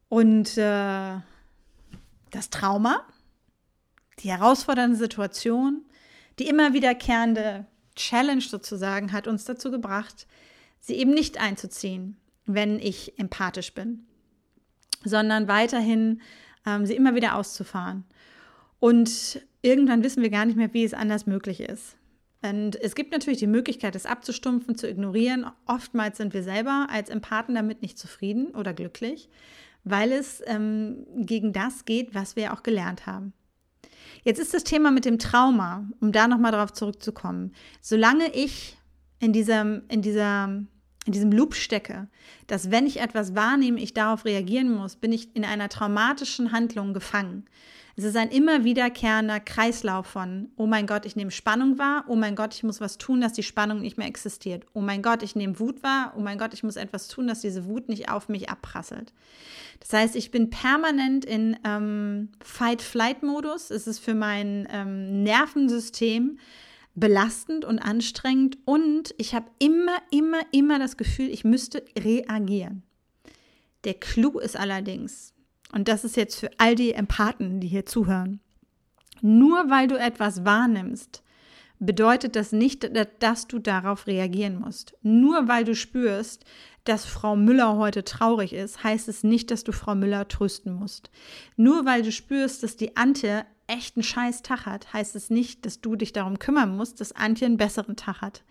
Und 0.08 0.58
äh, 0.58 1.16
das 2.31 2.50
Trauma, 2.50 3.06
die 4.19 4.31
herausfordernde 4.31 4.96
Situation, 4.96 5.84
die 6.38 6.48
immer 6.48 6.72
wiederkehrende 6.72 7.67
Challenge 7.94 8.43
sozusagen 8.43 9.12
hat 9.12 9.26
uns 9.26 9.44
dazu 9.44 9.70
gebracht, 9.70 10.26
sie 10.81 10.94
eben 10.94 11.12
nicht 11.12 11.41
einzuziehen, 11.41 12.17
wenn 12.46 12.79
ich 12.79 13.19
empathisch 13.19 13.72
bin, 13.74 14.06
sondern 15.05 15.48
weiterhin 15.48 16.20
ähm, 16.67 16.86
sie 16.86 16.96
immer 16.96 17.15
wieder 17.15 17.36
auszufahren. 17.36 18.05
Und 18.81 19.41
irgendwann 19.62 20.03
wissen 20.03 20.22
wir 20.22 20.31
gar 20.31 20.44
nicht 20.44 20.56
mehr, 20.56 20.72
wie 20.74 20.84
es 20.84 20.94
anders 20.94 21.26
möglich 21.26 21.60
ist. 21.60 21.96
Und 22.43 22.81
es 22.81 22.94
gibt 22.94 23.13
natürlich 23.13 23.39
die 23.39 23.46
Möglichkeit, 23.46 23.94
es 23.94 24.06
abzustumpfen, 24.06 24.77
zu 24.77 24.89
ignorieren. 24.89 25.46
Oftmals 25.67 26.19
sind 26.19 26.34
wir 26.34 26.43
selber 26.43 26.89
als 26.91 27.08
Empathen 27.08 27.55
damit 27.55 27.82
nicht 27.82 27.99
zufrieden 27.99 28.49
oder 28.49 28.75
glücklich, 28.75 29.29
weil 29.84 30.13
es 30.13 30.43
ähm, 30.46 31.06
gegen 31.17 31.53
das 31.53 31.84
geht, 31.84 32.15
was 32.15 32.34
wir 32.34 32.53
auch 32.53 32.63
gelernt 32.63 33.06
haben. 33.06 33.32
Jetzt 34.25 34.41
ist 34.41 34.55
das 34.55 34.65
Thema 34.65 34.91
mit 34.91 35.05
dem 35.05 35.19
Trauma, 35.19 35.89
um 36.01 36.13
da 36.13 36.29
nochmal 36.29 36.53
darauf 36.53 36.72
zurückzukommen. 36.72 37.53
Solange 37.81 38.32
ich 38.34 38.77
in 39.20 39.32
diesem, 39.32 39.82
in 39.89 40.03
dieser 40.03 40.65
in 41.05 41.13
diesem 41.13 41.32
Loop 41.32 41.55
stecke, 41.55 42.08
dass 42.46 42.70
wenn 42.70 42.87
ich 42.87 43.01
etwas 43.01 43.34
wahrnehme, 43.34 43.81
ich 43.81 43.93
darauf 43.93 44.25
reagieren 44.25 44.70
muss, 44.70 44.96
bin 44.96 45.13
ich 45.13 45.34
in 45.34 45.44
einer 45.44 45.69
traumatischen 45.69 46.53
Handlung 46.53 46.94
gefangen. 46.94 47.44
Es 47.96 48.05
ist 48.05 48.17
ein 48.17 48.31
immer 48.31 48.65
wiederkehrender 48.65 49.39
Kreislauf 49.39 50.06
von, 50.06 50.51
oh 50.56 50.67
mein 50.67 50.87
Gott, 50.87 51.05
ich 51.05 51.15
nehme 51.15 51.31
Spannung 51.31 51.79
wahr, 51.79 52.05
oh 52.08 52.17
mein 52.17 52.37
Gott, 52.37 52.55
ich 52.55 52.63
muss 52.63 52.81
was 52.81 52.96
tun, 52.96 53.20
dass 53.20 53.34
die 53.34 53.43
Spannung 53.43 53.81
nicht 53.81 53.99
mehr 53.99 54.06
existiert. 54.06 54.65
Oh 54.72 54.81
mein 54.81 55.03
Gott, 55.03 55.22
ich 55.22 55.37
nehme 55.37 55.58
Wut 55.58 55.82
wahr, 55.82 56.15
oh 56.17 56.20
mein 56.20 56.39
Gott, 56.39 56.55
ich 56.55 56.63
muss 56.63 56.77
etwas 56.77 57.08
tun, 57.08 57.27
dass 57.27 57.41
diese 57.41 57.67
Wut 57.67 57.89
nicht 57.89 58.11
auf 58.11 58.29
mich 58.29 58.49
abprasselt. 58.49 59.13
Das 59.81 59.93
heißt, 59.93 60.17
ich 60.17 60.31
bin 60.31 60.49
permanent 60.49 61.25
in 61.25 61.56
ähm, 61.65 62.31
Fight-Flight-Modus. 62.43 63.70
Es 63.70 63.87
ist 63.87 63.99
für 63.99 64.15
mein 64.15 64.67
ähm, 64.70 65.22
Nervensystem 65.22 66.39
belastend 66.94 67.65
und 67.65 67.79
anstrengend 67.79 68.58
und 68.65 69.15
ich 69.17 69.34
habe 69.34 69.46
immer, 69.58 69.96
immer, 70.11 70.41
immer 70.51 70.79
das 70.79 70.96
Gefühl, 70.96 71.31
ich 71.31 71.44
müsste 71.44 71.82
reagieren. 71.99 72.82
Der 73.84 73.94
Clou 73.94 74.39
ist 74.39 74.56
allerdings, 74.56 75.31
und 75.72 75.88
das 75.88 76.05
ist 76.05 76.17
jetzt 76.17 76.38
für 76.38 76.50
all 76.58 76.74
die 76.74 76.93
Empathen, 76.93 77.60
die 77.60 77.69
hier 77.69 77.86
zuhören, 77.86 78.41
nur 79.20 79.70
weil 79.70 79.88
du 79.88 79.98
etwas 79.98 80.44
wahrnimmst, 80.44 81.22
bedeutet 81.79 82.36
das 82.36 82.52
nicht, 82.52 82.88
dass 83.20 83.48
du 83.48 83.58
darauf 83.58 84.06
reagieren 84.06 84.60
musst. 84.60 84.94
Nur 85.02 85.48
weil 85.48 85.64
du 85.64 85.74
spürst, 85.74 86.44
dass 86.84 87.05
Frau 87.05 87.36
Müller 87.36 87.76
heute 87.76 88.05
traurig 88.05 88.52
ist, 88.52 88.82
heißt 88.84 89.08
es 89.08 89.24
nicht, 89.24 89.50
dass 89.50 89.64
du 89.64 89.72
Frau 89.72 89.94
Müller 89.94 90.29
trösten 90.29 90.74
musst. 90.74 91.10
Nur 91.56 91.84
weil 91.84 92.02
du 92.02 92.12
spürst, 92.12 92.62
dass 92.62 92.76
die 92.76 92.96
Ante 92.96 93.44
echt 93.67 93.96
einen 93.96 94.02
scheiß 94.02 94.43
Tag 94.43 94.67
hat, 94.67 94.93
heißt 94.93 95.17
es 95.17 95.31
nicht, 95.31 95.64
dass 95.64 95.81
du 95.81 95.96
dich 95.96 96.12
darum 96.12 96.38
kümmern 96.38 96.76
musst, 96.76 97.00
dass 97.00 97.12
Antje 97.12 97.46
einen 97.46 97.56
besseren 97.56 97.96
Tag 97.96 98.20
hat. 98.20 98.43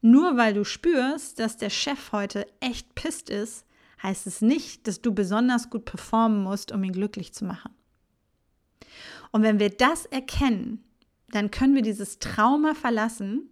Nur 0.00 0.36
weil 0.36 0.54
du 0.54 0.64
spürst, 0.64 1.38
dass 1.38 1.56
der 1.56 1.70
Chef 1.70 2.12
heute 2.12 2.46
echt 2.60 2.94
pisst 2.94 3.30
ist, 3.30 3.65
heißt 4.02 4.26
es 4.26 4.40
nicht, 4.42 4.86
dass 4.86 5.00
du 5.00 5.12
besonders 5.12 5.70
gut 5.70 5.84
performen 5.84 6.42
musst, 6.42 6.72
um 6.72 6.82
ihn 6.84 6.92
glücklich 6.92 7.32
zu 7.32 7.44
machen. 7.44 7.72
Und 9.32 9.42
wenn 9.42 9.58
wir 9.58 9.70
das 9.70 10.06
erkennen, 10.06 10.84
dann 11.28 11.50
können 11.50 11.74
wir 11.74 11.82
dieses 11.82 12.18
Trauma 12.18 12.74
verlassen, 12.74 13.50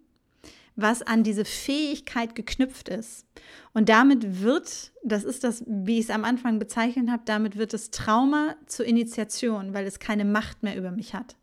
was 0.76 1.02
an 1.02 1.22
diese 1.22 1.44
Fähigkeit 1.44 2.34
geknüpft 2.34 2.88
ist. 2.88 3.26
Und 3.74 3.88
damit 3.88 4.42
wird, 4.42 4.92
das 5.04 5.24
ist 5.24 5.44
das, 5.44 5.64
wie 5.66 5.98
ich 5.98 6.06
es 6.06 6.10
am 6.10 6.24
Anfang 6.24 6.58
bezeichnet 6.58 7.10
habe, 7.10 7.22
damit 7.24 7.56
wird 7.56 7.72
das 7.72 7.90
Trauma 7.90 8.56
zur 8.66 8.86
Initiation, 8.86 9.72
weil 9.72 9.86
es 9.86 9.98
keine 9.98 10.24
Macht 10.24 10.62
mehr 10.62 10.76
über 10.76 10.90
mich 10.90 11.14
hat. 11.14 11.36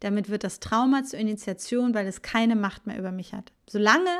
Damit 0.00 0.28
wird 0.28 0.44
das 0.44 0.60
Trauma 0.60 1.02
zur 1.02 1.18
Initiation, 1.18 1.94
weil 1.94 2.06
es 2.06 2.22
keine 2.22 2.54
Macht 2.54 2.86
mehr 2.86 2.98
über 2.98 3.10
mich 3.10 3.32
hat. 3.32 3.52
Solange 3.68 4.10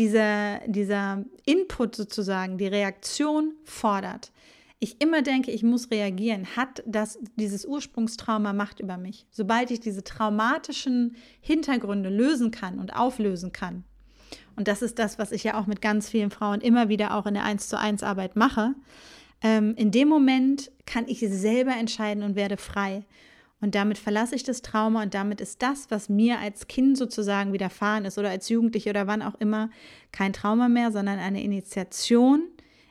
dieser, 0.00 0.60
dieser 0.66 1.26
Input 1.44 1.94
sozusagen, 1.94 2.56
die 2.56 2.66
Reaktion 2.66 3.52
fordert, 3.64 4.32
ich 4.82 4.98
immer 5.02 5.20
denke, 5.20 5.50
ich 5.50 5.62
muss 5.62 5.90
reagieren, 5.90 6.56
hat 6.56 6.82
das, 6.86 7.18
dieses 7.36 7.66
Ursprungstrauma 7.66 8.54
Macht 8.54 8.80
über 8.80 8.96
mich. 8.96 9.26
Sobald 9.30 9.70
ich 9.70 9.80
diese 9.80 10.02
traumatischen 10.02 11.16
Hintergründe 11.42 12.08
lösen 12.08 12.50
kann 12.50 12.78
und 12.78 12.96
auflösen 12.96 13.52
kann, 13.52 13.84
und 14.56 14.68
das 14.68 14.80
ist 14.80 14.98
das, 14.98 15.18
was 15.18 15.32
ich 15.32 15.44
ja 15.44 15.60
auch 15.60 15.66
mit 15.66 15.82
ganz 15.82 16.08
vielen 16.08 16.30
Frauen 16.30 16.62
immer 16.62 16.88
wieder 16.88 17.14
auch 17.14 17.26
in 17.26 17.34
der 17.34 17.44
1 17.44 17.68
zu 17.68 17.78
1 17.78 18.02
Arbeit 18.02 18.36
mache, 18.36 18.74
ähm, 19.42 19.74
in 19.76 19.90
dem 19.90 20.08
Moment 20.08 20.72
kann 20.86 21.04
ich 21.08 21.20
selber 21.20 21.72
entscheiden 21.76 22.22
und 22.22 22.34
werde 22.34 22.56
frei. 22.56 23.04
Und 23.60 23.74
damit 23.74 23.98
verlasse 23.98 24.34
ich 24.34 24.42
das 24.42 24.62
Trauma 24.62 25.02
und 25.02 25.12
damit 25.12 25.40
ist 25.40 25.60
das, 25.60 25.90
was 25.90 26.08
mir 26.08 26.38
als 26.38 26.66
Kind 26.66 26.96
sozusagen 26.96 27.52
widerfahren 27.52 28.06
ist 28.06 28.16
oder 28.16 28.30
als 28.30 28.48
Jugendliche 28.48 28.90
oder 28.90 29.06
wann 29.06 29.22
auch 29.22 29.34
immer, 29.34 29.70
kein 30.12 30.32
Trauma 30.32 30.68
mehr, 30.68 30.92
sondern 30.92 31.18
eine 31.18 31.42
Initiation 31.42 32.42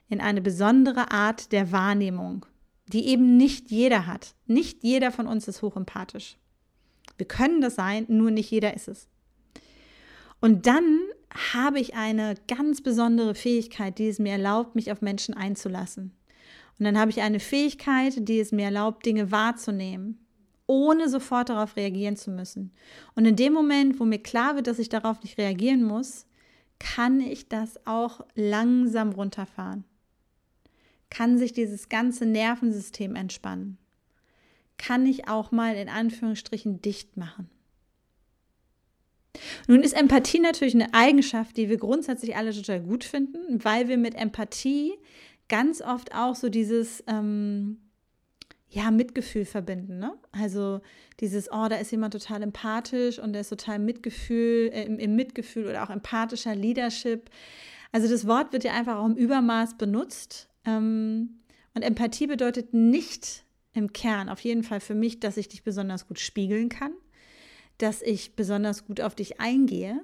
in 0.10 0.22
eine 0.22 0.42
besondere 0.42 1.12
Art 1.12 1.52
der 1.52 1.72
Wahrnehmung, 1.72 2.46
die 2.88 3.08
eben 3.08 3.38
nicht 3.38 3.72
jeder 3.72 4.06
hat. 4.06 4.36
Nicht 4.46 4.84
jeder 4.84 5.12
von 5.12 5.28
uns 5.28 5.48
ist 5.48 5.62
hochempathisch. 5.62 6.38
Wir 7.18 7.28
können 7.28 7.62
das 7.62 7.76
sein, 7.76 8.06
nur 8.08 8.32
nicht 8.32 8.52
jeder 8.52 8.76
ist 8.76 8.88
es. 8.88 9.08
Und 10.40 10.68
dann 10.68 11.00
habe 11.54 11.80
ich 11.80 11.96
eine 11.96 12.36
ganz 12.48 12.82
besondere 12.82 13.36
Fähigkeit, 13.36 13.98
die 14.00 14.08
es 14.08 14.20
mir 14.20 14.34
erlaubt, 14.34 14.76
mich 14.76 14.92
auf 14.92 15.02
Menschen 15.02 15.34
einzulassen. 15.34 16.14
Und 16.78 16.86
dann 16.86 16.98
habe 16.98 17.12
ich 17.12 17.22
eine 17.22 17.40
Fähigkeit, 17.40 18.28
die 18.28 18.40
es 18.40 18.52
mir 18.52 18.66
erlaubt, 18.66 19.06
Dinge 19.06 19.32
wahrzunehmen, 19.32 20.26
ohne 20.70 21.10
sofort 21.10 21.50
darauf 21.50 21.76
reagieren 21.76 22.16
zu 22.16 22.30
müssen. 22.30 22.72
Und 23.16 23.26
in 23.26 23.36
dem 23.36 23.54
Moment, 23.54 24.00
wo 24.00 24.06
mir 24.06 24.20
klar 24.20 24.56
wird, 24.56 24.68
dass 24.68 24.78
ich 24.78 24.88
darauf 24.88 25.22
nicht 25.24 25.40
reagieren 25.40 25.84
muss, 25.84 26.28
kann 26.78 27.20
ich 27.20 27.50
das 27.50 27.86
auch 27.88 28.22
langsam 28.36 29.12
runterfahren. 29.12 29.84
Kann 31.10 31.40
sich 31.40 31.54
dieses 31.54 31.90
ganze 31.90 32.28
Nervensystem 32.28 33.16
entspannen. 33.16 33.80
Kann 34.78 35.08
ich 35.08 35.28
auch 35.28 35.52
mal 35.52 35.76
in 35.76 35.90
Anführungsstrichen 35.90 36.84
dicht 36.84 37.18
machen. 37.18 37.50
Nun 39.68 39.82
ist 39.82 39.94
Empathie 39.94 40.40
natürlich 40.40 40.76
eine 40.76 40.94
Eigenschaft, 40.94 41.58
die 41.58 41.68
wir 41.68 41.78
grundsätzlich 41.78 42.36
alle 42.36 42.54
total 42.54 42.82
gut 42.82 43.04
finden, 43.04 43.64
weil 43.64 43.88
wir 43.88 43.98
mit 43.98 44.14
Empathie 44.14 44.94
ganz 45.48 45.82
oft 45.82 46.14
auch 46.14 46.36
so 46.36 46.50
dieses, 46.50 47.04
ähm, 47.08 47.80
ja, 48.70 48.92
Mitgefühl 48.92 49.46
verbinden. 49.46 49.98
Ne? 49.98 50.14
Also 50.32 50.82
dieses, 51.20 51.52
oh, 51.52 51.68
da 51.70 51.78
ist 51.78 51.92
jemand 51.92 52.14
total 52.14 52.44
empathisch 52.44 53.20
und 53.20 53.34
der 53.34 53.42
ist 53.42 53.50
total 53.50 53.80
Mitgefühl, 53.80 54.70
äh, 54.72 54.84
im, 54.84 55.00
im, 55.00 55.16
Mitgefühl 55.16 55.68
oder 55.68 55.84
auch 55.84 55.90
empathischer 55.90 56.56
Leadership. 56.56 57.30
Also 57.92 58.08
das 58.08 58.28
Wort 58.28 58.54
wird 58.54 58.64
ja 58.64 58.74
einfach 58.74 58.98
auch 58.98 59.08
im 59.08 59.16
Übermaß 59.16 59.78
benutzt. 59.78 60.50
Ähm, 60.66 61.40
und 61.74 61.82
Empathie 61.82 62.28
bedeutet 62.28 62.74
nicht 62.74 63.44
im 63.74 63.92
Kern, 63.94 64.30
auf 64.30 64.42
jeden 64.42 64.64
Fall 64.64 64.80
für 64.80 64.96
mich, 64.96 65.20
dass 65.20 65.38
ich 65.38 65.48
dich 65.48 65.64
besonders 65.64 66.08
gut 66.08 66.20
spiegeln 66.20 66.70
kann, 66.70 66.92
dass 67.80 68.02
ich 68.02 68.36
besonders 68.36 68.86
gut 68.86 69.02
auf 69.02 69.16
dich 69.16 69.40
eingehe. 69.40 70.02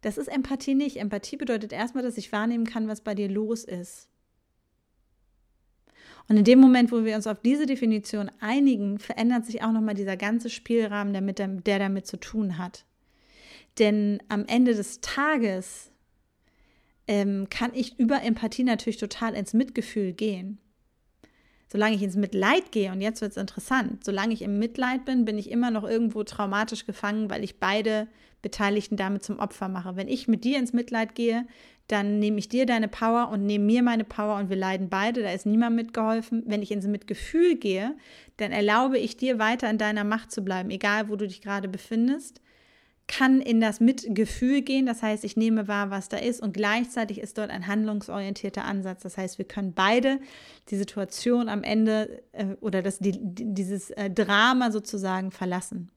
Das 0.00 0.18
ist 0.18 0.28
Empathie 0.28 0.74
nicht. 0.74 0.96
Empathie 0.96 1.36
bedeutet 1.36 1.72
erstmal, 1.72 2.04
dass 2.04 2.16
ich 2.16 2.32
wahrnehmen 2.32 2.64
kann, 2.64 2.88
was 2.88 3.02
bei 3.02 3.14
dir 3.14 3.28
los 3.28 3.64
ist. 3.64 4.08
Und 6.28 6.36
in 6.36 6.44
dem 6.44 6.60
Moment, 6.60 6.92
wo 6.92 7.04
wir 7.04 7.16
uns 7.16 7.26
auf 7.26 7.40
diese 7.40 7.64
Definition 7.64 8.30
einigen, 8.40 8.98
verändert 8.98 9.46
sich 9.46 9.62
auch 9.62 9.72
nochmal 9.72 9.94
dieser 9.94 10.16
ganze 10.16 10.50
Spielrahmen, 10.50 11.14
der, 11.14 11.22
mit, 11.22 11.38
der 11.38 11.78
damit 11.78 12.06
zu 12.06 12.18
tun 12.18 12.58
hat. 12.58 12.84
Denn 13.78 14.22
am 14.28 14.44
Ende 14.46 14.74
des 14.74 15.00
Tages 15.00 15.90
ähm, 17.06 17.48
kann 17.48 17.70
ich 17.74 17.98
über 17.98 18.22
Empathie 18.22 18.64
natürlich 18.64 18.98
total 18.98 19.34
ins 19.34 19.54
Mitgefühl 19.54 20.12
gehen. 20.12 20.58
Solange 21.70 21.96
ich 21.96 22.02
ins 22.02 22.16
Mitleid 22.16 22.72
gehe, 22.72 22.90
und 22.92 23.00
jetzt 23.00 23.20
wird 23.20 23.32
es 23.32 23.36
interessant, 23.36 24.04
solange 24.04 24.32
ich 24.32 24.42
im 24.42 24.58
Mitleid 24.58 25.04
bin, 25.04 25.24
bin 25.24 25.36
ich 25.36 25.50
immer 25.50 25.70
noch 25.70 25.84
irgendwo 25.84 26.24
traumatisch 26.24 26.86
gefangen, 26.86 27.28
weil 27.28 27.44
ich 27.44 27.60
beide 27.60 28.08
Beteiligten 28.40 28.96
damit 28.96 29.22
zum 29.22 29.38
Opfer 29.38 29.68
mache. 29.68 29.96
Wenn 29.96 30.08
ich 30.08 30.28
mit 30.28 30.44
dir 30.44 30.58
ins 30.58 30.72
Mitleid 30.72 31.14
gehe, 31.14 31.46
dann 31.88 32.18
nehme 32.18 32.38
ich 32.38 32.48
dir 32.48 32.66
deine 32.66 32.88
Power 32.88 33.30
und 33.30 33.44
nehme 33.44 33.64
mir 33.64 33.82
meine 33.82 34.04
Power 34.04 34.36
und 34.36 34.50
wir 34.50 34.56
leiden 34.56 34.88
beide, 34.88 35.22
da 35.22 35.32
ist 35.32 35.46
niemand 35.46 35.74
mitgeholfen. 35.74 36.44
Wenn 36.46 36.62
ich 36.62 36.70
ins 36.70 36.86
Mitgefühl 36.86 37.56
gehe, 37.56 37.96
dann 38.36 38.52
erlaube 38.52 38.98
ich 38.98 39.16
dir 39.16 39.38
weiter 39.38 39.68
in 39.70 39.78
deiner 39.78 40.04
Macht 40.04 40.30
zu 40.30 40.42
bleiben, 40.42 40.70
egal 40.70 41.08
wo 41.08 41.16
du 41.16 41.26
dich 41.26 41.40
gerade 41.40 41.68
befindest, 41.68 42.40
kann 43.08 43.40
in 43.40 43.60
das 43.60 43.80
Mitgefühl 43.80 44.60
gehen, 44.60 44.86
das 44.86 45.02
heißt, 45.02 45.24
ich 45.24 45.36
nehme 45.36 45.66
wahr, 45.66 45.90
was 45.90 46.08
da 46.08 46.18
ist 46.18 46.40
und 46.40 46.52
gleichzeitig 46.52 47.20
ist 47.20 47.38
dort 47.38 47.50
ein 47.50 47.66
handlungsorientierter 47.66 48.64
Ansatz, 48.64 49.02
das 49.02 49.16
heißt, 49.16 49.38
wir 49.38 49.46
können 49.46 49.72
beide 49.72 50.20
die 50.68 50.76
Situation 50.76 51.48
am 51.48 51.64
Ende 51.64 52.22
äh, 52.32 52.54
oder 52.60 52.82
das, 52.82 52.98
die, 52.98 53.18
dieses 53.18 53.90
äh, 53.90 54.10
Drama 54.10 54.70
sozusagen 54.70 55.30
verlassen. 55.30 55.90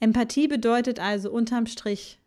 Empathie 0.00 0.48
bedeutet 0.48 0.98
also 0.98 1.30
unterm 1.30 1.66
Strich, 1.66 2.18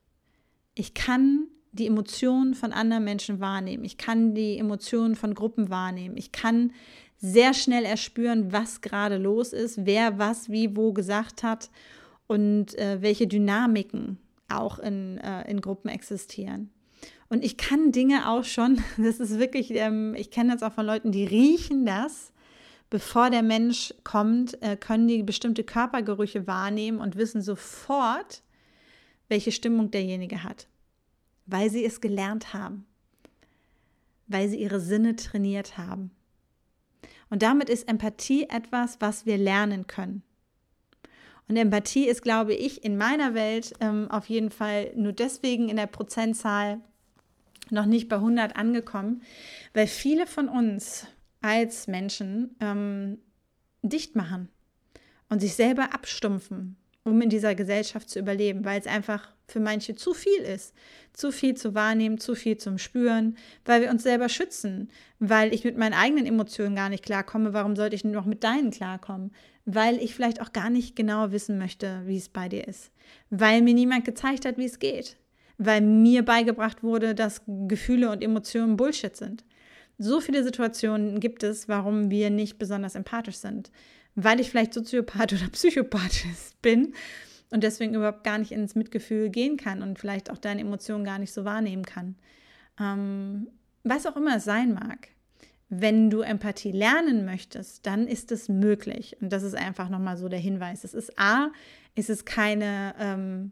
ich 0.76 0.94
kann 0.94 1.48
die 1.72 1.88
Emotionen 1.88 2.54
von 2.54 2.74
anderen 2.74 3.04
Menschen 3.04 3.40
wahrnehmen. 3.40 3.86
Ich 3.86 3.98
kann 3.98 4.36
die 4.36 4.58
Emotionen 4.58 5.16
von 5.16 5.34
Gruppen 5.34 5.70
wahrnehmen. 5.70 6.18
Ich 6.18 6.32
kann 6.32 6.74
sehr 7.18 7.54
schnell 7.54 7.86
erspüren, 7.86 8.52
was 8.52 8.82
gerade 8.82 9.18
los 9.18 9.54
ist, 9.54 9.86
wer 9.86 10.18
was 10.18 10.50
wie 10.50 10.76
wo 10.76 10.92
gesagt 10.92 11.44
hat 11.44 11.70
und 12.32 12.78
äh, 12.78 13.02
welche 13.02 13.28
Dynamiken 13.28 14.18
auch 14.50 14.80
in, 14.80 15.18
äh, 15.20 15.50
in 15.50 15.62
Gruppen 15.62 15.90
existieren. 15.90 16.72
Und 17.30 17.44
ich 17.44 17.58
kann 17.58 17.92
Dinge 17.92 18.30
auch 18.30 18.44
schon, 18.44 18.82
das 18.98 19.20
ist 19.20 19.40
wirklich, 19.40 19.72
ähm, 19.72 20.16
ich 20.16 20.32
kenne 20.32 20.54
das 20.54 20.64
auch 20.64 20.74
von 20.74 20.86
Leuten, 20.86 21.12
die 21.12 21.26
riechen 21.26 21.86
das, 21.86 22.34
bevor 22.90 23.30
der 23.30 23.44
Mensch 23.44 23.94
kommt, 24.04 24.62
äh, 24.62 24.76
können 24.76 25.08
die 25.08 25.24
bestimmte 25.24 25.64
Körpergerüche 25.64 26.48
wahrnehmen 26.48 27.00
und 27.00 27.16
wissen 27.16 27.42
sofort, 27.42 28.44
welche 29.30 29.52
Stimmung 29.52 29.92
derjenige 29.92 30.44
hat 30.44 30.68
weil 31.52 31.70
sie 31.70 31.86
es 31.86 32.02
gelernt 32.02 32.54
haben, 32.54 32.86
weil 34.28 34.50
sie 34.50 34.60
ihre 34.60 34.80
Sinne 34.80 35.16
trainiert 35.16 35.78
haben. 35.78 36.12
Und 37.30 37.44
damit 37.44 37.70
ist 37.70 37.88
Empathie 37.88 38.50
etwas, 38.50 39.00
was 39.00 39.26
wir 39.26 39.38
lernen 39.38 39.88
können. 39.88 40.24
Und 41.48 41.58
Empathie 41.58 42.08
ist, 42.08 42.22
glaube 42.22 42.54
ich, 42.54 42.84
in 42.84 42.98
meiner 42.98 43.34
Welt 43.34 43.74
ähm, 43.82 44.10
auf 44.10 44.30
jeden 44.30 44.52
Fall 44.52 44.92
nur 44.96 45.12
deswegen 45.12 45.70
in 45.70 45.76
der 45.76 45.88
Prozentzahl 45.88 46.80
noch 47.70 47.86
nicht 47.86 48.10
bei 48.10 48.18
100 48.18 48.56
angekommen, 48.56 49.22
weil 49.74 49.88
viele 49.88 50.28
von 50.28 50.50
uns 50.50 51.08
als 51.42 51.88
Menschen 51.88 52.56
ähm, 52.60 53.18
dicht 53.82 54.16
machen 54.16 54.50
und 55.30 55.40
sich 55.40 55.56
selber 55.56 55.94
abstumpfen, 55.94 56.78
um 57.04 57.22
in 57.22 57.30
dieser 57.30 57.56
Gesellschaft 57.56 58.10
zu 58.10 58.20
überleben, 58.20 58.66
weil 58.66 58.80
es 58.80 58.88
einfach 58.88 59.30
für 59.52 59.60
manche 59.60 59.96
zu 59.96 60.14
viel 60.14 60.40
ist. 60.42 60.74
Zu 61.14 61.32
viel 61.32 61.56
zu 61.56 61.76
wahrnehmen, 61.76 62.18
zu 62.18 62.36
viel 62.36 62.58
zum 62.58 62.78
Spüren, 62.78 63.36
weil 63.66 63.82
wir 63.82 63.90
uns 63.90 64.04
selber 64.04 64.30
schützen, 64.30 64.90
weil 65.20 65.54
ich 65.54 65.64
mit 65.64 65.78
meinen 65.78 65.94
eigenen 65.94 66.26
Emotionen 66.26 66.76
gar 66.76 66.90
nicht 66.90 67.04
klarkomme. 67.04 67.54
Warum 67.54 67.76
sollte 67.76 67.96
ich 67.96 68.04
noch 68.04 68.26
mit 68.26 68.44
deinen 68.44 68.72
klarkommen? 68.72 69.32
Weil 69.66 69.98
ich 69.98 70.16
vielleicht 70.16 70.42
auch 70.42 70.54
gar 70.54 70.70
nicht 70.70 70.96
genau 70.96 71.32
wissen 71.32 71.58
möchte, 71.58 72.02
wie 72.06 72.18
es 72.18 72.30
bei 72.30 72.50
dir 72.50 72.68
ist. 72.68 72.92
Weil 73.30 73.62
mir 73.62 73.74
niemand 73.74 74.06
gezeigt 74.06 74.46
hat, 74.46 74.58
wie 74.58 74.66
es 74.66 74.80
geht. 74.80 75.18
Weil 75.58 75.82
mir 75.82 76.24
beigebracht 76.24 76.82
wurde, 76.82 77.14
dass 77.14 77.44
Gefühle 77.46 78.10
und 78.10 78.24
Emotionen 78.24 78.78
Bullshit 78.78 79.16
sind. 79.16 79.44
So 79.98 80.20
viele 80.20 80.44
Situationen 80.44 81.20
gibt 81.20 81.44
es, 81.44 81.68
warum 81.68 82.10
wir 82.10 82.32
nicht 82.32 82.58
besonders 82.58 82.96
empathisch 82.96 83.36
sind. 83.36 83.70
Weil 84.16 84.40
ich 84.40 84.50
vielleicht 84.50 84.74
Soziopath 84.74 85.34
oder 85.34 85.50
Psychopath 85.52 86.26
bin 86.62 86.94
und 87.52 87.64
deswegen 87.64 87.94
überhaupt 87.94 88.24
gar 88.24 88.38
nicht 88.38 88.52
ins 88.52 88.76
Mitgefühl 88.76 89.30
gehen 89.30 89.58
kann 89.58 89.84
und 89.84 90.00
vielleicht 90.00 90.32
auch 90.32 90.38
deine 90.38 90.62
Emotionen 90.62 91.04
gar 91.04 91.20
nicht 91.20 91.34
so 91.34 91.46
wahrnehmen 91.46 91.86
kann. 91.86 92.16
Ähm, 92.80 93.50
was 93.84 94.06
auch 94.06 94.16
immer 94.16 94.38
es 94.38 94.46
sein 94.46 94.74
mag. 94.74 95.10
Wenn 95.70 96.10
du 96.10 96.22
Empathie 96.22 96.72
lernen 96.72 97.26
möchtest, 97.26 97.86
dann 97.86 98.08
ist 98.08 98.32
es 98.32 98.50
möglich. 98.50 99.18
Und 99.22 99.32
das 99.32 99.44
ist 99.44 99.56
einfach 99.56 99.90
nochmal 99.90 100.18
so 100.18 100.28
der 100.28 100.40
Hinweis. 100.40 100.84
Es 100.84 100.94
ist 100.94 101.18
A, 101.18 101.52
ist 101.96 102.10
es 102.10 102.26
keine, 102.26 102.94
ähm, 103.00 103.52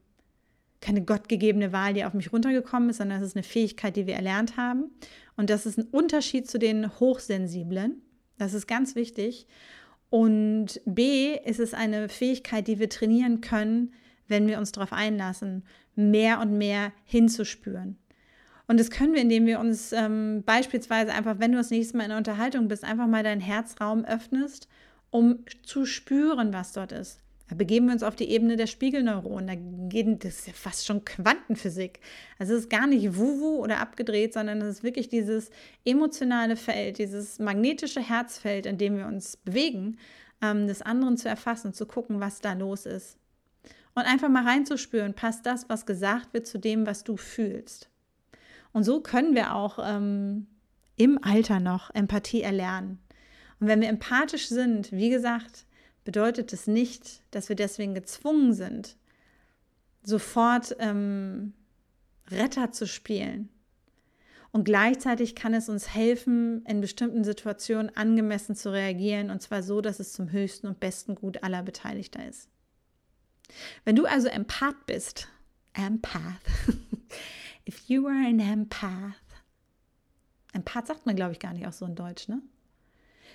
keine 0.82 1.03
gottgegebene 1.03 1.72
Wahl, 1.72 1.94
die 1.94 2.06
auf 2.06 2.13
mich 2.13 2.32
runtergekommen 2.32 2.89
ist, 2.89 2.98
sondern 2.98 3.22
es 3.22 3.27
ist 3.27 3.36
eine 3.36 3.44
Fähigkeit, 3.44 3.96
die 3.96 4.08
wir 4.08 4.15
erlernt 4.15 4.58
haben. 4.58 4.91
Und 5.36 5.50
das 5.50 5.65
ist 5.65 5.77
ein 5.77 5.88
Unterschied 5.91 6.50
zu 6.50 6.58
den 6.58 7.00
Hochsensiblen. 7.00 8.01
Das 8.38 8.53
ist 8.53 8.68
ganz 8.68 8.96
wichtig. 8.96 9.48
Und 10.10 10.82
B 10.86 11.36
ist 11.46 11.60
es 11.60 11.74
eine 11.74 12.10
Fähigkeit, 12.10 12.68
die 12.68 12.80
wir 12.80 12.89
trainieren 12.89 13.42
können, 13.42 13.94
wenn 14.28 14.48
wir 14.48 14.58
uns 14.58 14.72
darauf 14.72 14.94
einlassen, 14.94 15.63
mehr 15.96 16.39
und 16.39 16.58
mehr 16.58 16.92
hinzuspüren. 17.06 17.98
Und 18.68 18.80
das 18.80 18.92
können 18.92 19.13
wir, 19.13 19.22
indem 19.22 19.48
wir 19.48 19.60
uns 19.60 19.92
ähm, 19.94 20.44
beispielsweise 20.46 21.12
einfach, 21.12 21.39
wenn 21.39 21.51
du 21.51 21.58
das 21.58 21.72
nächste 21.72 21.98
Mal 21.98 22.04
in 22.04 22.12
einer 22.12 22.20
Unterhaltung 22.20 22.68
bist, 22.68 22.84
einfach 22.84 23.08
mal 23.08 23.24
deinen 23.24 23.42
Herzraum 23.42 24.06
öffnest, 24.06 24.68
um 25.10 25.39
zu 25.63 25.86
spüren, 25.86 26.54
was 26.54 26.74
dort 26.74 26.92
ist. 26.92 27.20
Da 27.50 27.56
begeben 27.56 27.88
wir 27.88 27.94
uns 27.94 28.03
auf 28.03 28.15
die 28.15 28.29
Ebene 28.29 28.58
der 28.58 28.68
Spiegelneuronen. 28.68 29.48
Da 29.48 29.56
geht, 29.89 30.24
das 30.24 30.39
ist 30.39 30.48
ja 30.48 30.53
fast 30.53 30.86
schon 30.86 31.03
Quantenphysik. 31.03 32.00
Also 32.38 32.53
es 32.53 32.62
ist 32.62 32.70
gar 32.70 32.86
nicht 32.86 33.18
wuwu 33.18 33.63
oder 33.63 33.79
abgedreht, 33.79 34.34
sondern 34.34 34.62
es 34.62 34.77
ist 34.77 34.84
wirklich 34.84 35.10
dieses 35.10 35.50
emotionale 35.84 36.56
Feld, 36.56 37.00
dieses 37.00 37.39
magnetische 37.39 38.01
Herzfeld, 38.01 38.68
in 38.68 38.77
dem 38.77 38.98
wir 38.98 39.08
uns 39.08 39.38
bewegen, 39.38 39.98
ähm, 40.44 40.68
des 40.68 40.84
anderen 40.84 41.18
zu 41.18 41.27
erfassen, 41.27 41.74
zu 41.74 41.88
gucken, 41.88 42.20
was 42.20 42.39
da 42.39 42.53
los 42.53 42.86
ist. 42.86 43.18
Und 43.96 44.03
einfach 44.03 44.29
mal 44.29 44.46
reinzuspüren, 44.46 45.15
passt 45.15 45.48
das, 45.48 45.68
was 45.70 45.88
gesagt 45.88 46.34
wird, 46.34 46.46
zu 46.46 46.60
dem, 46.60 46.86
was 46.86 47.03
du 47.03 47.18
fühlst. 47.18 47.89
Und 48.74 48.84
so 48.84 49.01
können 49.01 49.34
wir 49.34 49.56
auch 49.56 49.79
ähm, 49.84 50.46
im 50.98 51.18
Alter 51.24 51.60
noch 51.60 51.89
Empathie 51.96 52.44
erlernen. 52.44 53.00
Und 53.60 53.68
wenn 53.68 53.82
wir 53.82 53.89
empathisch 53.89 54.50
sind, 54.50 54.91
wie 54.91 55.10
gesagt, 55.10 55.65
bedeutet 56.10 56.54
es 56.54 56.66
nicht, 56.66 57.22
dass 57.30 57.50
wir 57.50 57.56
deswegen 57.56 57.94
gezwungen 57.94 58.56
sind, 58.56 58.98
sofort 60.01 60.75
ähm, 60.80 61.54
Retter 62.32 62.72
zu 62.72 62.88
spielen. 62.88 63.50
Und 64.50 64.63
gleichzeitig 64.63 65.36
kann 65.36 65.54
es 65.54 65.70
uns 65.70 65.94
helfen, 65.94 66.66
in 66.66 66.82
bestimmten 66.82 67.24
Situationen 67.24 67.96
angemessen 67.96 68.56
zu 68.56 68.74
reagieren, 68.74 69.30
und 69.30 69.44
zwar 69.44 69.62
so, 69.62 69.82
dass 69.82 70.00
es 70.00 70.12
zum 70.12 70.32
höchsten 70.32 70.66
und 70.66 70.80
besten 70.80 71.13
Gut 71.13 71.44
aller 71.44 71.62
Beteiligter 71.62 72.28
ist. 72.28 72.50
Wenn 73.86 73.96
du 73.96 74.08
also 74.08 74.30
Empath 74.30 74.88
bist, 74.88 75.28
Empath, 75.74 76.42
if 77.68 77.88
you 77.88 78.08
are 78.08 78.28
an 78.28 78.39
Empath, 78.39 79.13
Empath 80.54 80.88
sagt 80.88 81.06
man, 81.06 81.16
glaube 81.16 81.34
ich, 81.34 81.39
gar 81.39 81.54
nicht 81.54 81.68
auch 81.68 81.74
so 81.74 81.86
in 81.86 81.94
Deutsch, 81.94 82.28
ne? 82.30 82.42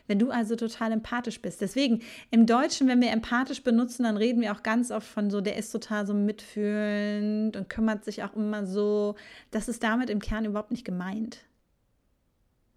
Wenn 0.07 0.19
du 0.19 0.31
also 0.31 0.55
total 0.55 0.93
empathisch 0.93 1.41
bist. 1.41 1.63
Deswegen 1.63 2.03
im 2.31 2.45
Deutschen, 2.45 2.89
wenn 2.89 3.01
wir 3.01 3.11
empathisch 3.11 3.63
benutzen, 3.63 4.03
dann 4.03 4.19
reden 4.19 4.43
wir 4.43 4.53
auch 4.53 4.63
ganz 4.63 4.91
oft 4.91 5.07
von 5.07 5.31
so, 5.31 5.41
der 5.41 5.57
ist 5.57 5.71
total 5.71 6.07
so 6.07 6.13
mitfühlend 6.13 7.57
und 7.57 7.71
kümmert 7.71 8.05
sich 8.05 8.23
auch 8.23 8.35
immer 8.37 8.67
so. 8.67 9.15
Das 9.51 9.69
ist 9.69 9.83
damit 9.83 10.11
im 10.11 10.21
Kern 10.21 10.45
überhaupt 10.45 10.73
nicht 10.73 10.85
gemeint. 10.85 11.39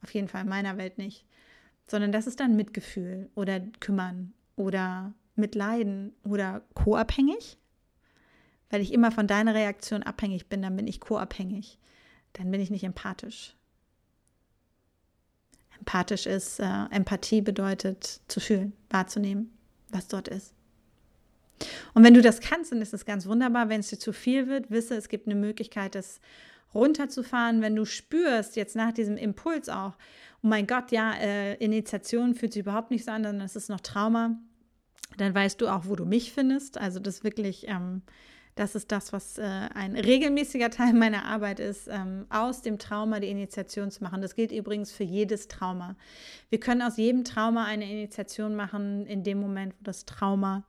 Auf 0.04 0.14
jeden 0.14 0.30
Fall 0.30 0.44
in 0.44 0.50
meiner 0.50 0.78
Welt 0.78 0.98
nicht. 0.98 1.26
Sondern 1.88 2.14
das 2.14 2.28
ist 2.28 2.40
dann 2.40 2.56
Mitgefühl 2.56 3.30
oder 3.36 3.60
kümmern 3.80 4.34
oder 4.56 5.14
mitleiden 5.36 6.14
oder 6.24 6.62
co-abhängig. 6.76 7.58
Weil 8.70 8.82
ich 8.82 8.94
immer 8.94 9.12
von 9.12 9.28
deiner 9.28 9.54
Reaktion 9.54 10.04
abhängig 10.04 10.48
bin, 10.48 10.62
dann 10.62 10.76
bin 10.78 10.88
ich 10.88 11.02
co-abhängig. 11.02 11.78
Dann 12.34 12.52
bin 12.52 12.62
ich 12.62 12.70
nicht 12.70 12.84
empathisch. 12.84 13.57
Empathisch 15.88 16.26
ist, 16.26 16.60
äh, 16.60 16.86
Empathie 16.92 17.42
bedeutet 17.42 18.20
zu 18.28 18.42
fühlen, 18.42 18.74
wahrzunehmen, 18.90 19.58
was 19.88 20.10
dort 20.10 20.28
ist. 20.28 20.54
Und 21.94 22.04
wenn 22.04 22.14
du 22.14 22.22
das 22.22 22.42
kannst, 22.42 22.74
dann 22.74 22.82
ist 22.82 22.94
es 22.94 23.06
ganz 23.06 23.26
wunderbar. 23.26 23.70
Wenn 23.70 23.80
es 23.80 23.88
dir 23.88 23.98
zu 23.98 24.12
viel 24.12 24.48
wird, 24.48 24.70
wisse, 24.70 24.96
es 24.96 25.08
gibt 25.08 25.28
eine 25.28 25.36
Möglichkeit, 25.36 25.96
das 25.96 26.20
runterzufahren. 26.74 27.62
Wenn 27.62 27.74
du 27.74 27.86
spürst, 27.86 28.58
jetzt 28.58 28.76
nach 28.76 28.92
diesem 28.92 29.16
Impuls 29.16 29.70
auch, 29.70 29.94
oh 30.44 30.48
mein 30.48 30.68
Gott, 30.68 30.92
ja, 30.92 31.14
äh, 31.14 31.54
Initiation 31.56 32.36
fühlt 32.36 32.52
sich 32.52 32.64
überhaupt 32.64 32.92
nicht 32.92 33.06
so 33.06 33.12
an, 33.12 33.24
es 33.40 33.56
ist 33.56 33.70
noch 33.70 33.80
Trauma, 33.80 34.38
dann 35.16 35.34
weißt 35.34 35.62
du 35.62 35.70
auch, 35.70 35.86
wo 35.86 35.96
du 35.96 36.06
mich 36.06 36.34
findest. 36.34 36.78
Also 36.78 37.00
das 37.00 37.24
wirklich 37.24 37.66
ähm, 37.70 38.02
das 38.58 38.76
ist 38.76 38.92
das, 38.92 39.14
was 39.14 39.38
äh, 39.38 39.44
ein 39.44 39.96
regelmäßiger 39.96 40.70
Teil 40.70 40.94
meiner 40.94 41.26
Arbeit 41.26 41.60
ist, 41.60 41.88
ähm, 41.88 42.26
aus 42.30 42.62
dem 42.62 42.80
Trauma 42.80 43.20
die 43.20 43.30
Initiation 43.30 43.92
zu 43.92 44.04
machen. 44.04 44.22
Das 44.22 44.36
gilt 44.36 44.52
übrigens 44.52 44.92
für 44.92 45.04
jedes 45.04 45.48
Trauma. 45.48 45.96
Wir 46.50 46.60
können 46.60 46.82
aus 46.82 46.98
jedem 46.98 47.24
Trauma 47.24 47.66
eine 47.66 47.90
Initiation 47.90 48.56
machen 48.56 49.06
in 49.06 49.24
dem 49.24 49.40
Moment, 49.40 49.74
wo 49.80 49.84
das 49.84 50.06
Trauma 50.06 50.66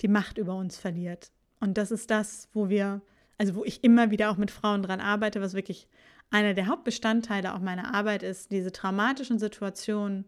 die 0.00 0.08
Macht 0.08 0.38
über 0.38 0.56
uns 0.56 0.78
verliert. 0.78 1.30
Und 1.60 1.78
das 1.78 1.90
ist 1.90 2.10
das, 2.10 2.48
wo 2.52 2.68
wir, 2.68 3.02
also 3.38 3.54
wo 3.54 3.64
ich 3.64 3.84
immer 3.84 4.10
wieder 4.10 4.30
auch 4.30 4.36
mit 4.36 4.50
Frauen 4.50 4.82
dran 4.82 5.00
arbeite, 5.00 5.40
was 5.40 5.54
wirklich 5.54 5.88
einer 6.30 6.54
der 6.54 6.66
Hauptbestandteile 6.66 7.54
auch 7.54 7.60
meiner 7.60 7.94
Arbeit 7.94 8.22
ist, 8.22 8.50
diese 8.50 8.72
traumatischen 8.72 9.38
Situationen 9.38 10.26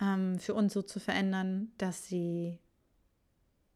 ähm, 0.00 0.38
für 0.38 0.54
uns 0.54 0.72
so 0.72 0.82
zu 0.82 1.00
verändern, 1.00 1.72
dass 1.78 2.06
sie 2.06 2.58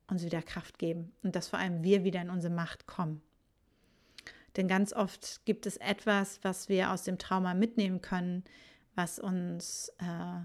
uns 0.09 0.25
wieder 0.25 0.43
Kraft 0.43 0.79
geben 0.79 1.13
und 1.23 1.37
dass 1.37 1.49
vor 1.49 1.59
allem 1.59 1.83
wir 1.83 2.05
wieder 2.05 2.21
in 2.21 2.31
unsere 2.31 2.53
Macht 2.53 2.87
kommen. 2.87 3.23
Denn 4.57 4.69
ganz 4.69 4.93
oft 4.93 5.45
gibt 5.45 5.67
es 5.67 5.77
etwas, 5.79 6.39
was 6.43 6.69
wir 6.69 6.93
aus 6.93 7.03
dem 7.03 7.19
Trauma 7.19 7.55
mitnehmen 7.55 8.01
können, 8.01 8.45
was 8.95 9.19
uns 9.19 9.91
äh, 9.99 10.45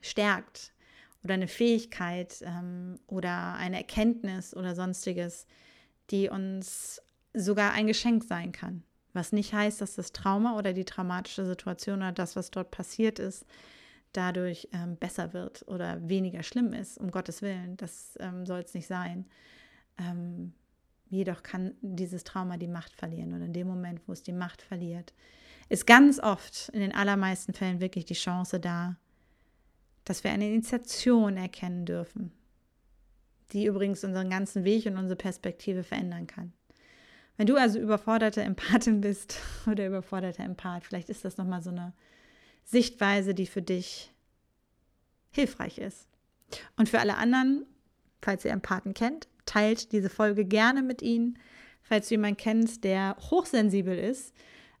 stärkt 0.00 0.72
oder 1.22 1.34
eine 1.34 1.48
Fähigkeit 1.48 2.42
ähm, 2.42 2.98
oder 3.06 3.54
eine 3.54 3.76
Erkenntnis 3.76 4.54
oder 4.54 4.74
sonstiges, 4.74 5.46
die 6.10 6.28
uns 6.28 7.02
sogar 7.34 7.72
ein 7.72 7.86
Geschenk 7.86 8.24
sein 8.24 8.52
kann. 8.52 8.82
Was 9.12 9.32
nicht 9.32 9.52
heißt, 9.52 9.80
dass 9.80 9.94
das 9.94 10.12
Trauma 10.12 10.58
oder 10.58 10.72
die 10.72 10.84
traumatische 10.84 11.46
Situation 11.46 11.98
oder 11.98 12.12
das, 12.12 12.36
was 12.36 12.50
dort 12.50 12.70
passiert 12.70 13.18
ist, 13.18 13.46
dadurch 14.16 14.68
ähm, 14.72 14.96
besser 14.96 15.32
wird 15.32 15.64
oder 15.68 16.08
weniger 16.08 16.42
schlimm 16.42 16.72
ist, 16.72 16.98
um 16.98 17.10
Gottes 17.10 17.42
Willen. 17.42 17.76
Das 17.76 18.16
ähm, 18.20 18.46
soll 18.46 18.60
es 18.60 18.74
nicht 18.74 18.86
sein. 18.86 19.26
Ähm, 19.98 20.52
jedoch 21.08 21.42
kann 21.42 21.74
dieses 21.80 22.24
Trauma 22.24 22.56
die 22.56 22.68
Macht 22.68 22.92
verlieren. 22.92 23.32
Und 23.32 23.42
in 23.42 23.52
dem 23.52 23.66
Moment, 23.66 24.00
wo 24.06 24.12
es 24.12 24.22
die 24.22 24.32
Macht 24.32 24.62
verliert, 24.62 25.12
ist 25.68 25.86
ganz 25.86 26.18
oft, 26.20 26.68
in 26.70 26.80
den 26.80 26.94
allermeisten 26.94 27.52
Fällen, 27.52 27.80
wirklich 27.80 28.04
die 28.04 28.14
Chance 28.14 28.60
da, 28.60 28.96
dass 30.04 30.22
wir 30.22 30.30
eine 30.30 30.48
Initiation 30.48 31.36
erkennen 31.36 31.84
dürfen, 31.84 32.32
die 33.52 33.66
übrigens 33.66 34.04
unseren 34.04 34.30
ganzen 34.30 34.64
Weg 34.64 34.86
und 34.86 34.96
unsere 34.96 35.16
Perspektive 35.16 35.82
verändern 35.82 36.26
kann. 36.26 36.52
Wenn 37.36 37.46
du 37.46 37.56
also 37.56 37.78
überforderte 37.78 38.42
Empathin 38.42 39.00
bist 39.00 39.38
oder 39.70 39.86
überforderter 39.86 40.44
Empath, 40.44 40.84
vielleicht 40.84 41.10
ist 41.10 41.24
das 41.24 41.36
nochmal 41.36 41.62
so 41.62 41.70
eine 41.70 41.92
Sichtweise, 42.66 43.32
die 43.32 43.46
für 43.46 43.62
dich 43.62 44.12
hilfreich 45.30 45.78
ist. 45.78 46.08
Und 46.76 46.88
für 46.88 46.98
alle 46.98 47.16
anderen, 47.16 47.64
falls 48.20 48.44
ihr 48.44 48.50
Empathen 48.50 48.92
kennt, 48.92 49.28
teilt 49.46 49.92
diese 49.92 50.10
Folge 50.10 50.44
gerne 50.44 50.82
mit 50.82 51.00
ihnen. 51.00 51.38
Falls 51.82 52.08
du 52.08 52.14
jemanden 52.14 52.36
kennst, 52.36 52.82
der 52.84 53.16
hochsensibel 53.30 53.96
ist, 53.96 54.34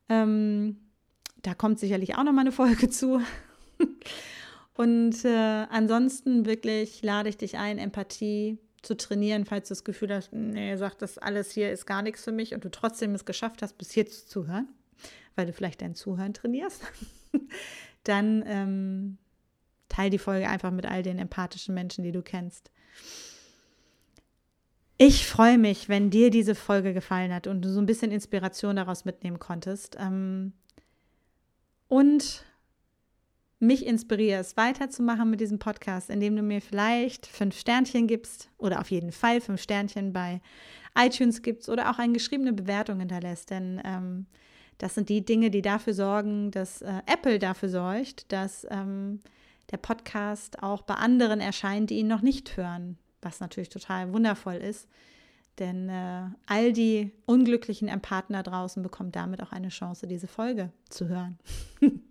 ähm, 0.08 0.76
da 1.42 1.54
kommt 1.54 1.78
sicherlich 1.78 2.16
auch 2.16 2.24
noch 2.24 2.32
mal 2.32 2.40
eine 2.40 2.52
Folge 2.52 2.90
zu. 2.90 3.22
Und 4.74 5.24
äh, 5.24 5.66
ansonsten 5.70 6.44
wirklich 6.44 7.02
lade 7.02 7.28
ich 7.28 7.36
dich 7.36 7.56
ein, 7.56 7.78
Empathie 7.78 8.58
zu 8.82 8.96
trainieren, 8.96 9.46
falls 9.46 9.68
du 9.68 9.72
das 9.72 9.84
Gefühl 9.84 10.12
hast, 10.12 10.32
nee, 10.32 10.76
sagt 10.76 11.02
das 11.02 11.18
alles 11.18 11.50
hier 11.50 11.70
ist 11.72 11.86
gar 11.86 12.02
nichts 12.02 12.24
für 12.24 12.32
mich 12.32 12.54
und 12.54 12.64
du 12.64 12.70
trotzdem 12.70 13.14
es 13.14 13.24
geschafft 13.24 13.62
hast, 13.62 13.78
bis 13.78 13.92
hier 13.92 14.06
zu 14.06 14.26
zuhören, 14.26 14.68
weil 15.34 15.46
du 15.46 15.52
vielleicht 15.52 15.82
dein 15.82 15.94
Zuhören 15.94 16.34
trainierst. 16.34 16.82
dann 18.04 18.44
ähm, 18.46 19.18
teil 19.88 20.10
die 20.10 20.18
Folge 20.18 20.48
einfach 20.48 20.70
mit 20.70 20.86
all 20.86 21.02
den 21.02 21.18
empathischen 21.18 21.74
Menschen, 21.74 22.04
die 22.04 22.12
du 22.12 22.22
kennst. 22.22 22.70
Ich 24.98 25.26
freue 25.26 25.58
mich, 25.58 25.88
wenn 25.88 26.10
dir 26.10 26.30
diese 26.30 26.54
Folge 26.54 26.94
gefallen 26.94 27.32
hat 27.34 27.46
und 27.46 27.62
du 27.62 27.68
so 27.68 27.80
ein 27.80 27.86
bisschen 27.86 28.10
Inspiration 28.10 28.76
daraus 28.76 29.04
mitnehmen 29.04 29.38
konntest. 29.38 29.96
Ähm, 30.00 30.54
und 31.88 32.44
mich 33.58 33.86
inspirierst, 33.86 34.56
weiterzumachen 34.56 35.30
mit 35.30 35.40
diesem 35.40 35.58
Podcast, 35.58 36.10
indem 36.10 36.36
du 36.36 36.42
mir 36.42 36.60
vielleicht 36.60 37.26
fünf 37.26 37.58
Sternchen 37.58 38.06
gibst 38.06 38.50
oder 38.58 38.80
auf 38.80 38.90
jeden 38.90 39.12
Fall 39.12 39.40
fünf 39.40 39.62
Sternchen 39.62 40.12
bei 40.12 40.40
iTunes 40.98 41.42
gibst 41.42 41.68
oder 41.68 41.90
auch 41.90 41.98
eine 41.98 42.12
geschriebene 42.12 42.52
Bewertung 42.52 42.98
hinterlässt. 43.00 43.50
Denn 43.50 43.80
ähm, 43.84 44.26
das 44.78 44.94
sind 44.94 45.08
die 45.08 45.24
Dinge, 45.24 45.50
die 45.50 45.62
dafür 45.62 45.94
sorgen, 45.94 46.50
dass 46.50 46.82
äh, 46.82 47.02
Apple 47.06 47.38
dafür 47.38 47.68
sorgt, 47.68 48.30
dass 48.32 48.66
ähm, 48.70 49.20
der 49.70 49.78
Podcast 49.78 50.62
auch 50.62 50.82
bei 50.82 50.94
anderen 50.94 51.40
erscheint, 51.40 51.90
die 51.90 51.98
ihn 51.98 52.08
noch 52.08 52.22
nicht 52.22 52.56
hören, 52.56 52.98
was 53.22 53.40
natürlich 53.40 53.68
total 53.68 54.12
wundervoll 54.12 54.56
ist. 54.56 54.88
Denn 55.58 55.88
äh, 55.88 56.24
all 56.46 56.72
die 56.72 57.12
unglücklichen 57.24 57.88
Empathen 57.88 58.34
da 58.34 58.42
draußen 58.42 58.82
bekommen 58.82 59.12
damit 59.12 59.42
auch 59.42 59.52
eine 59.52 59.70
Chance, 59.70 60.06
diese 60.06 60.26
Folge 60.26 60.70
zu 60.90 61.08
hören. 61.08 61.38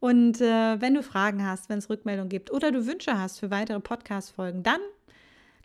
Und 0.00 0.40
äh, 0.40 0.80
wenn 0.80 0.94
du 0.94 1.02
Fragen 1.02 1.44
hast, 1.44 1.68
wenn 1.68 1.78
es 1.78 1.90
Rückmeldungen 1.90 2.28
gibt 2.28 2.52
oder 2.52 2.70
du 2.70 2.86
Wünsche 2.86 3.18
hast 3.18 3.40
für 3.40 3.50
weitere 3.50 3.80
Podcast-Folgen, 3.80 4.62
dann 4.62 4.80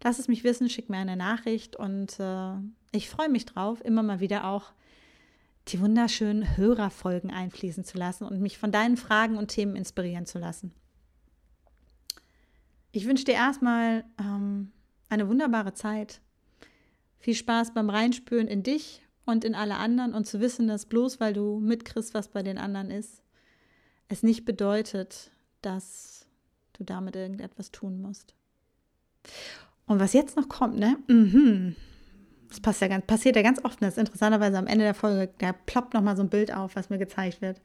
lass 0.03 0.19
es 0.19 0.27
mich 0.27 0.43
wissen, 0.43 0.69
schick 0.69 0.89
mir 0.89 0.97
eine 0.97 1.15
Nachricht 1.15 1.75
und 1.75 2.19
äh, 2.19 2.55
Ich 2.91 3.09
freue 3.09 3.29
mich 3.29 3.45
drauf, 3.45 3.79
immer 3.85 4.03
mal 4.03 4.19
wieder 4.19 4.45
auch 4.45 4.73
die 5.69 5.79
wunderschönen 5.79 6.57
Hörerfolgen 6.57 7.31
einfließen 7.31 7.83
zu 7.83 7.97
lassen 7.97 8.25
und 8.25 8.41
mich 8.41 8.57
von 8.57 8.71
deinen 8.71 8.97
Fragen 8.97 9.37
und 9.37 9.47
Themen 9.47 9.75
inspirieren 9.75 10.25
zu 10.25 10.39
lassen. 10.39 10.73
Ich 12.91 13.07
wünsche 13.07 13.25
dir 13.25 13.33
erstmal 13.33 14.03
ähm, 14.19 14.71
eine 15.09 15.27
wunderbare 15.27 15.73
Zeit. 15.73 16.21
Viel 17.19 17.35
Spaß 17.35 17.73
beim 17.73 17.89
Reinspüren 17.89 18.47
in 18.47 18.63
dich 18.63 19.01
und 19.25 19.45
in 19.45 19.55
alle 19.55 19.77
anderen 19.77 20.13
und 20.13 20.27
zu 20.27 20.41
wissen, 20.41 20.67
dass 20.67 20.85
bloß 20.85 21.19
weil 21.19 21.33
du 21.33 21.59
mitkriegst, 21.59 22.13
was 22.13 22.27
bei 22.27 22.43
den 22.43 22.57
anderen 22.57 22.91
ist, 22.91 23.23
es 24.09 24.21
nicht 24.21 24.45
bedeutet, 24.45 25.31
dass 25.61 26.27
du 26.73 26.83
damit 26.83 27.15
irgendetwas 27.15 27.71
tun 27.71 28.01
musst. 28.01 28.35
Und 29.85 29.99
was 29.99 30.13
jetzt 30.13 30.35
noch 30.35 30.49
kommt, 30.49 30.77
ne? 30.77 30.97
Mhm. 31.07 31.75
Das 32.53 32.59
passt 32.59 32.81
ja 32.81 32.87
ganz, 32.87 33.03
passiert 33.07 33.35
ja 33.35 33.41
ganz 33.41 33.59
oft. 33.63 33.81
Das 33.81 33.93
ist 33.93 33.97
interessanterweise 33.97 34.59
am 34.59 34.67
Ende 34.67 34.85
der 34.85 34.93
Folge, 34.93 35.33
da 35.39 35.53
ploppt 35.53 35.95
nochmal 35.95 36.15
so 36.15 36.21
ein 36.21 36.29
Bild 36.29 36.53
auf, 36.53 36.75
was 36.75 36.91
mir 36.91 36.99
gezeigt 36.99 37.41
wird. 37.41 37.59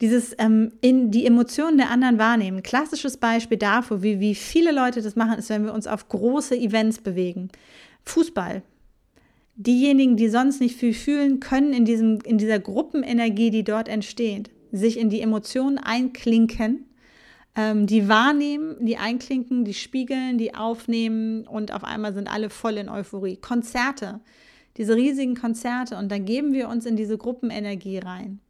Dieses 0.00 0.34
ähm, 0.38 0.72
in 0.80 1.12
die 1.12 1.26
Emotionen 1.26 1.78
der 1.78 1.90
anderen 1.90 2.18
wahrnehmen. 2.18 2.64
Klassisches 2.64 3.18
Beispiel 3.18 3.56
dafür, 3.56 4.02
wie, 4.02 4.18
wie 4.18 4.34
viele 4.34 4.72
Leute 4.72 5.00
das 5.00 5.14
machen, 5.14 5.38
ist, 5.38 5.48
wenn 5.48 5.64
wir 5.64 5.72
uns 5.72 5.86
auf 5.86 6.08
große 6.08 6.56
Events 6.56 6.98
bewegen. 6.98 7.50
Fußball. 8.04 8.62
Diejenigen, 9.54 10.16
die 10.16 10.28
sonst 10.28 10.60
nicht 10.60 10.74
viel 10.74 10.94
fühlen, 10.94 11.38
können 11.38 11.72
in, 11.72 11.84
diesem, 11.84 12.18
in 12.24 12.36
dieser 12.36 12.58
Gruppenenergie, 12.58 13.50
die 13.50 13.62
dort 13.62 13.88
entsteht, 13.88 14.50
sich 14.72 14.98
in 14.98 15.08
die 15.08 15.20
Emotionen 15.20 15.78
einklinken 15.78 16.84
ähm, 17.56 17.86
die 17.86 18.08
wahrnehmen, 18.08 18.76
die 18.84 18.96
einklinken, 18.96 19.64
die 19.64 19.74
spiegeln, 19.74 20.38
die 20.38 20.54
aufnehmen 20.54 21.46
und 21.46 21.72
auf 21.72 21.84
einmal 21.84 22.14
sind 22.14 22.28
alle 22.28 22.50
voll 22.50 22.76
in 22.76 22.88
Euphorie. 22.88 23.36
Konzerte, 23.36 24.20
diese 24.76 24.94
riesigen 24.94 25.34
Konzerte 25.34 25.96
und 25.96 26.10
dann 26.10 26.24
geben 26.24 26.52
wir 26.52 26.68
uns 26.68 26.86
in 26.86 26.96
diese 26.96 27.18
Gruppenenergie 27.18 27.98
rein. 27.98 28.40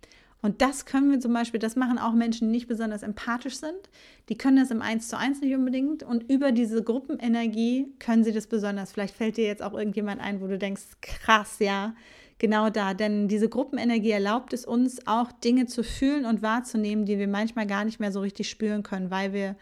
Und 0.43 0.63
das 0.63 0.87
können 0.87 1.11
wir 1.11 1.21
zum 1.21 1.35
Beispiel, 1.35 1.61
das 1.61 1.77
machen 1.77 1.99
auch 1.99 2.13
Menschen, 2.13 2.49
die 2.49 2.53
nicht 2.53 2.67
besonders 2.67 3.03
empathisch 3.03 3.57
sind. 3.57 3.91
Die 4.29 4.39
können 4.39 4.57
das 4.57 4.71
im 4.71 4.81
Eins 4.81 5.09
zu 5.09 5.19
eins 5.19 5.41
nicht 5.41 5.55
unbedingt. 5.55 6.03
Und 6.03 6.31
über 6.31 6.51
diese 6.53 6.83
Gruppenenergie 6.83 7.93
können 7.99 8.25
sie 8.25 8.33
das 8.33 8.47
besonders. 8.47 8.93
Vielleicht 8.93 9.15
fällt 9.15 9.37
dir 9.37 9.45
jetzt 9.45 9.63
auch 9.63 9.75
irgendjemand 9.75 10.21
ein, 10.21 10.41
wo 10.41 10.47
du 10.47 10.57
denkst, 10.57 10.83
krass, 11.03 11.57
ja, 11.59 11.95
genau 12.41 12.71
da. 12.71 12.95
Denn 12.95 13.29
diese 13.29 13.49
Gruppenenergie 13.49 14.11
erlaubt 14.11 14.53
es 14.53 14.65
uns 14.65 15.07
auch 15.07 15.31
Dinge 15.31 15.67
zu 15.67 15.85
fühlen 15.85 16.25
und 16.25 16.43
wahrzunehmen, 16.43 17.05
die 17.05 17.19
wir 17.19 17.29
manchmal 17.29 17.69
gar 17.69 17.85
nicht 17.85 18.01
mehr 18.01 18.11
so 18.11 18.21
richtig 18.21 18.51
spüren 18.51 18.83
können, 18.83 19.13
weil 19.13 19.33
wir 19.33 19.55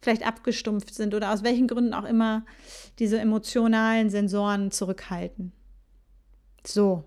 vielleicht 0.00 0.26
abgestumpft 0.26 0.92
sind 0.92 1.14
oder 1.14 1.32
aus 1.32 1.44
welchen 1.44 1.68
Gründen 1.68 1.94
auch 1.94 2.04
immer 2.04 2.44
diese 2.98 3.20
emotionalen 3.20 4.10
Sensoren 4.10 4.72
zurückhalten. 4.72 5.52
So, 6.66 7.04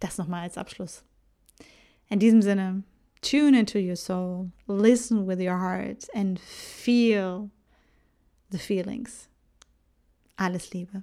das 0.00 0.18
nochmal 0.18 0.42
als 0.42 0.58
Abschluss. 0.58 1.02
In 2.10 2.18
diesem 2.18 2.42
Sinne, 2.42 2.82
tune 3.22 3.58
into 3.58 3.78
your 3.78 3.96
soul, 3.96 4.50
listen 4.66 5.26
with 5.26 5.38
your 5.38 5.58
heart 5.58 6.06
and 6.14 6.38
feel 6.38 7.50
the 8.50 8.58
feelings. 8.58 9.28
Alles 10.36 10.72
Liebe. 10.72 11.02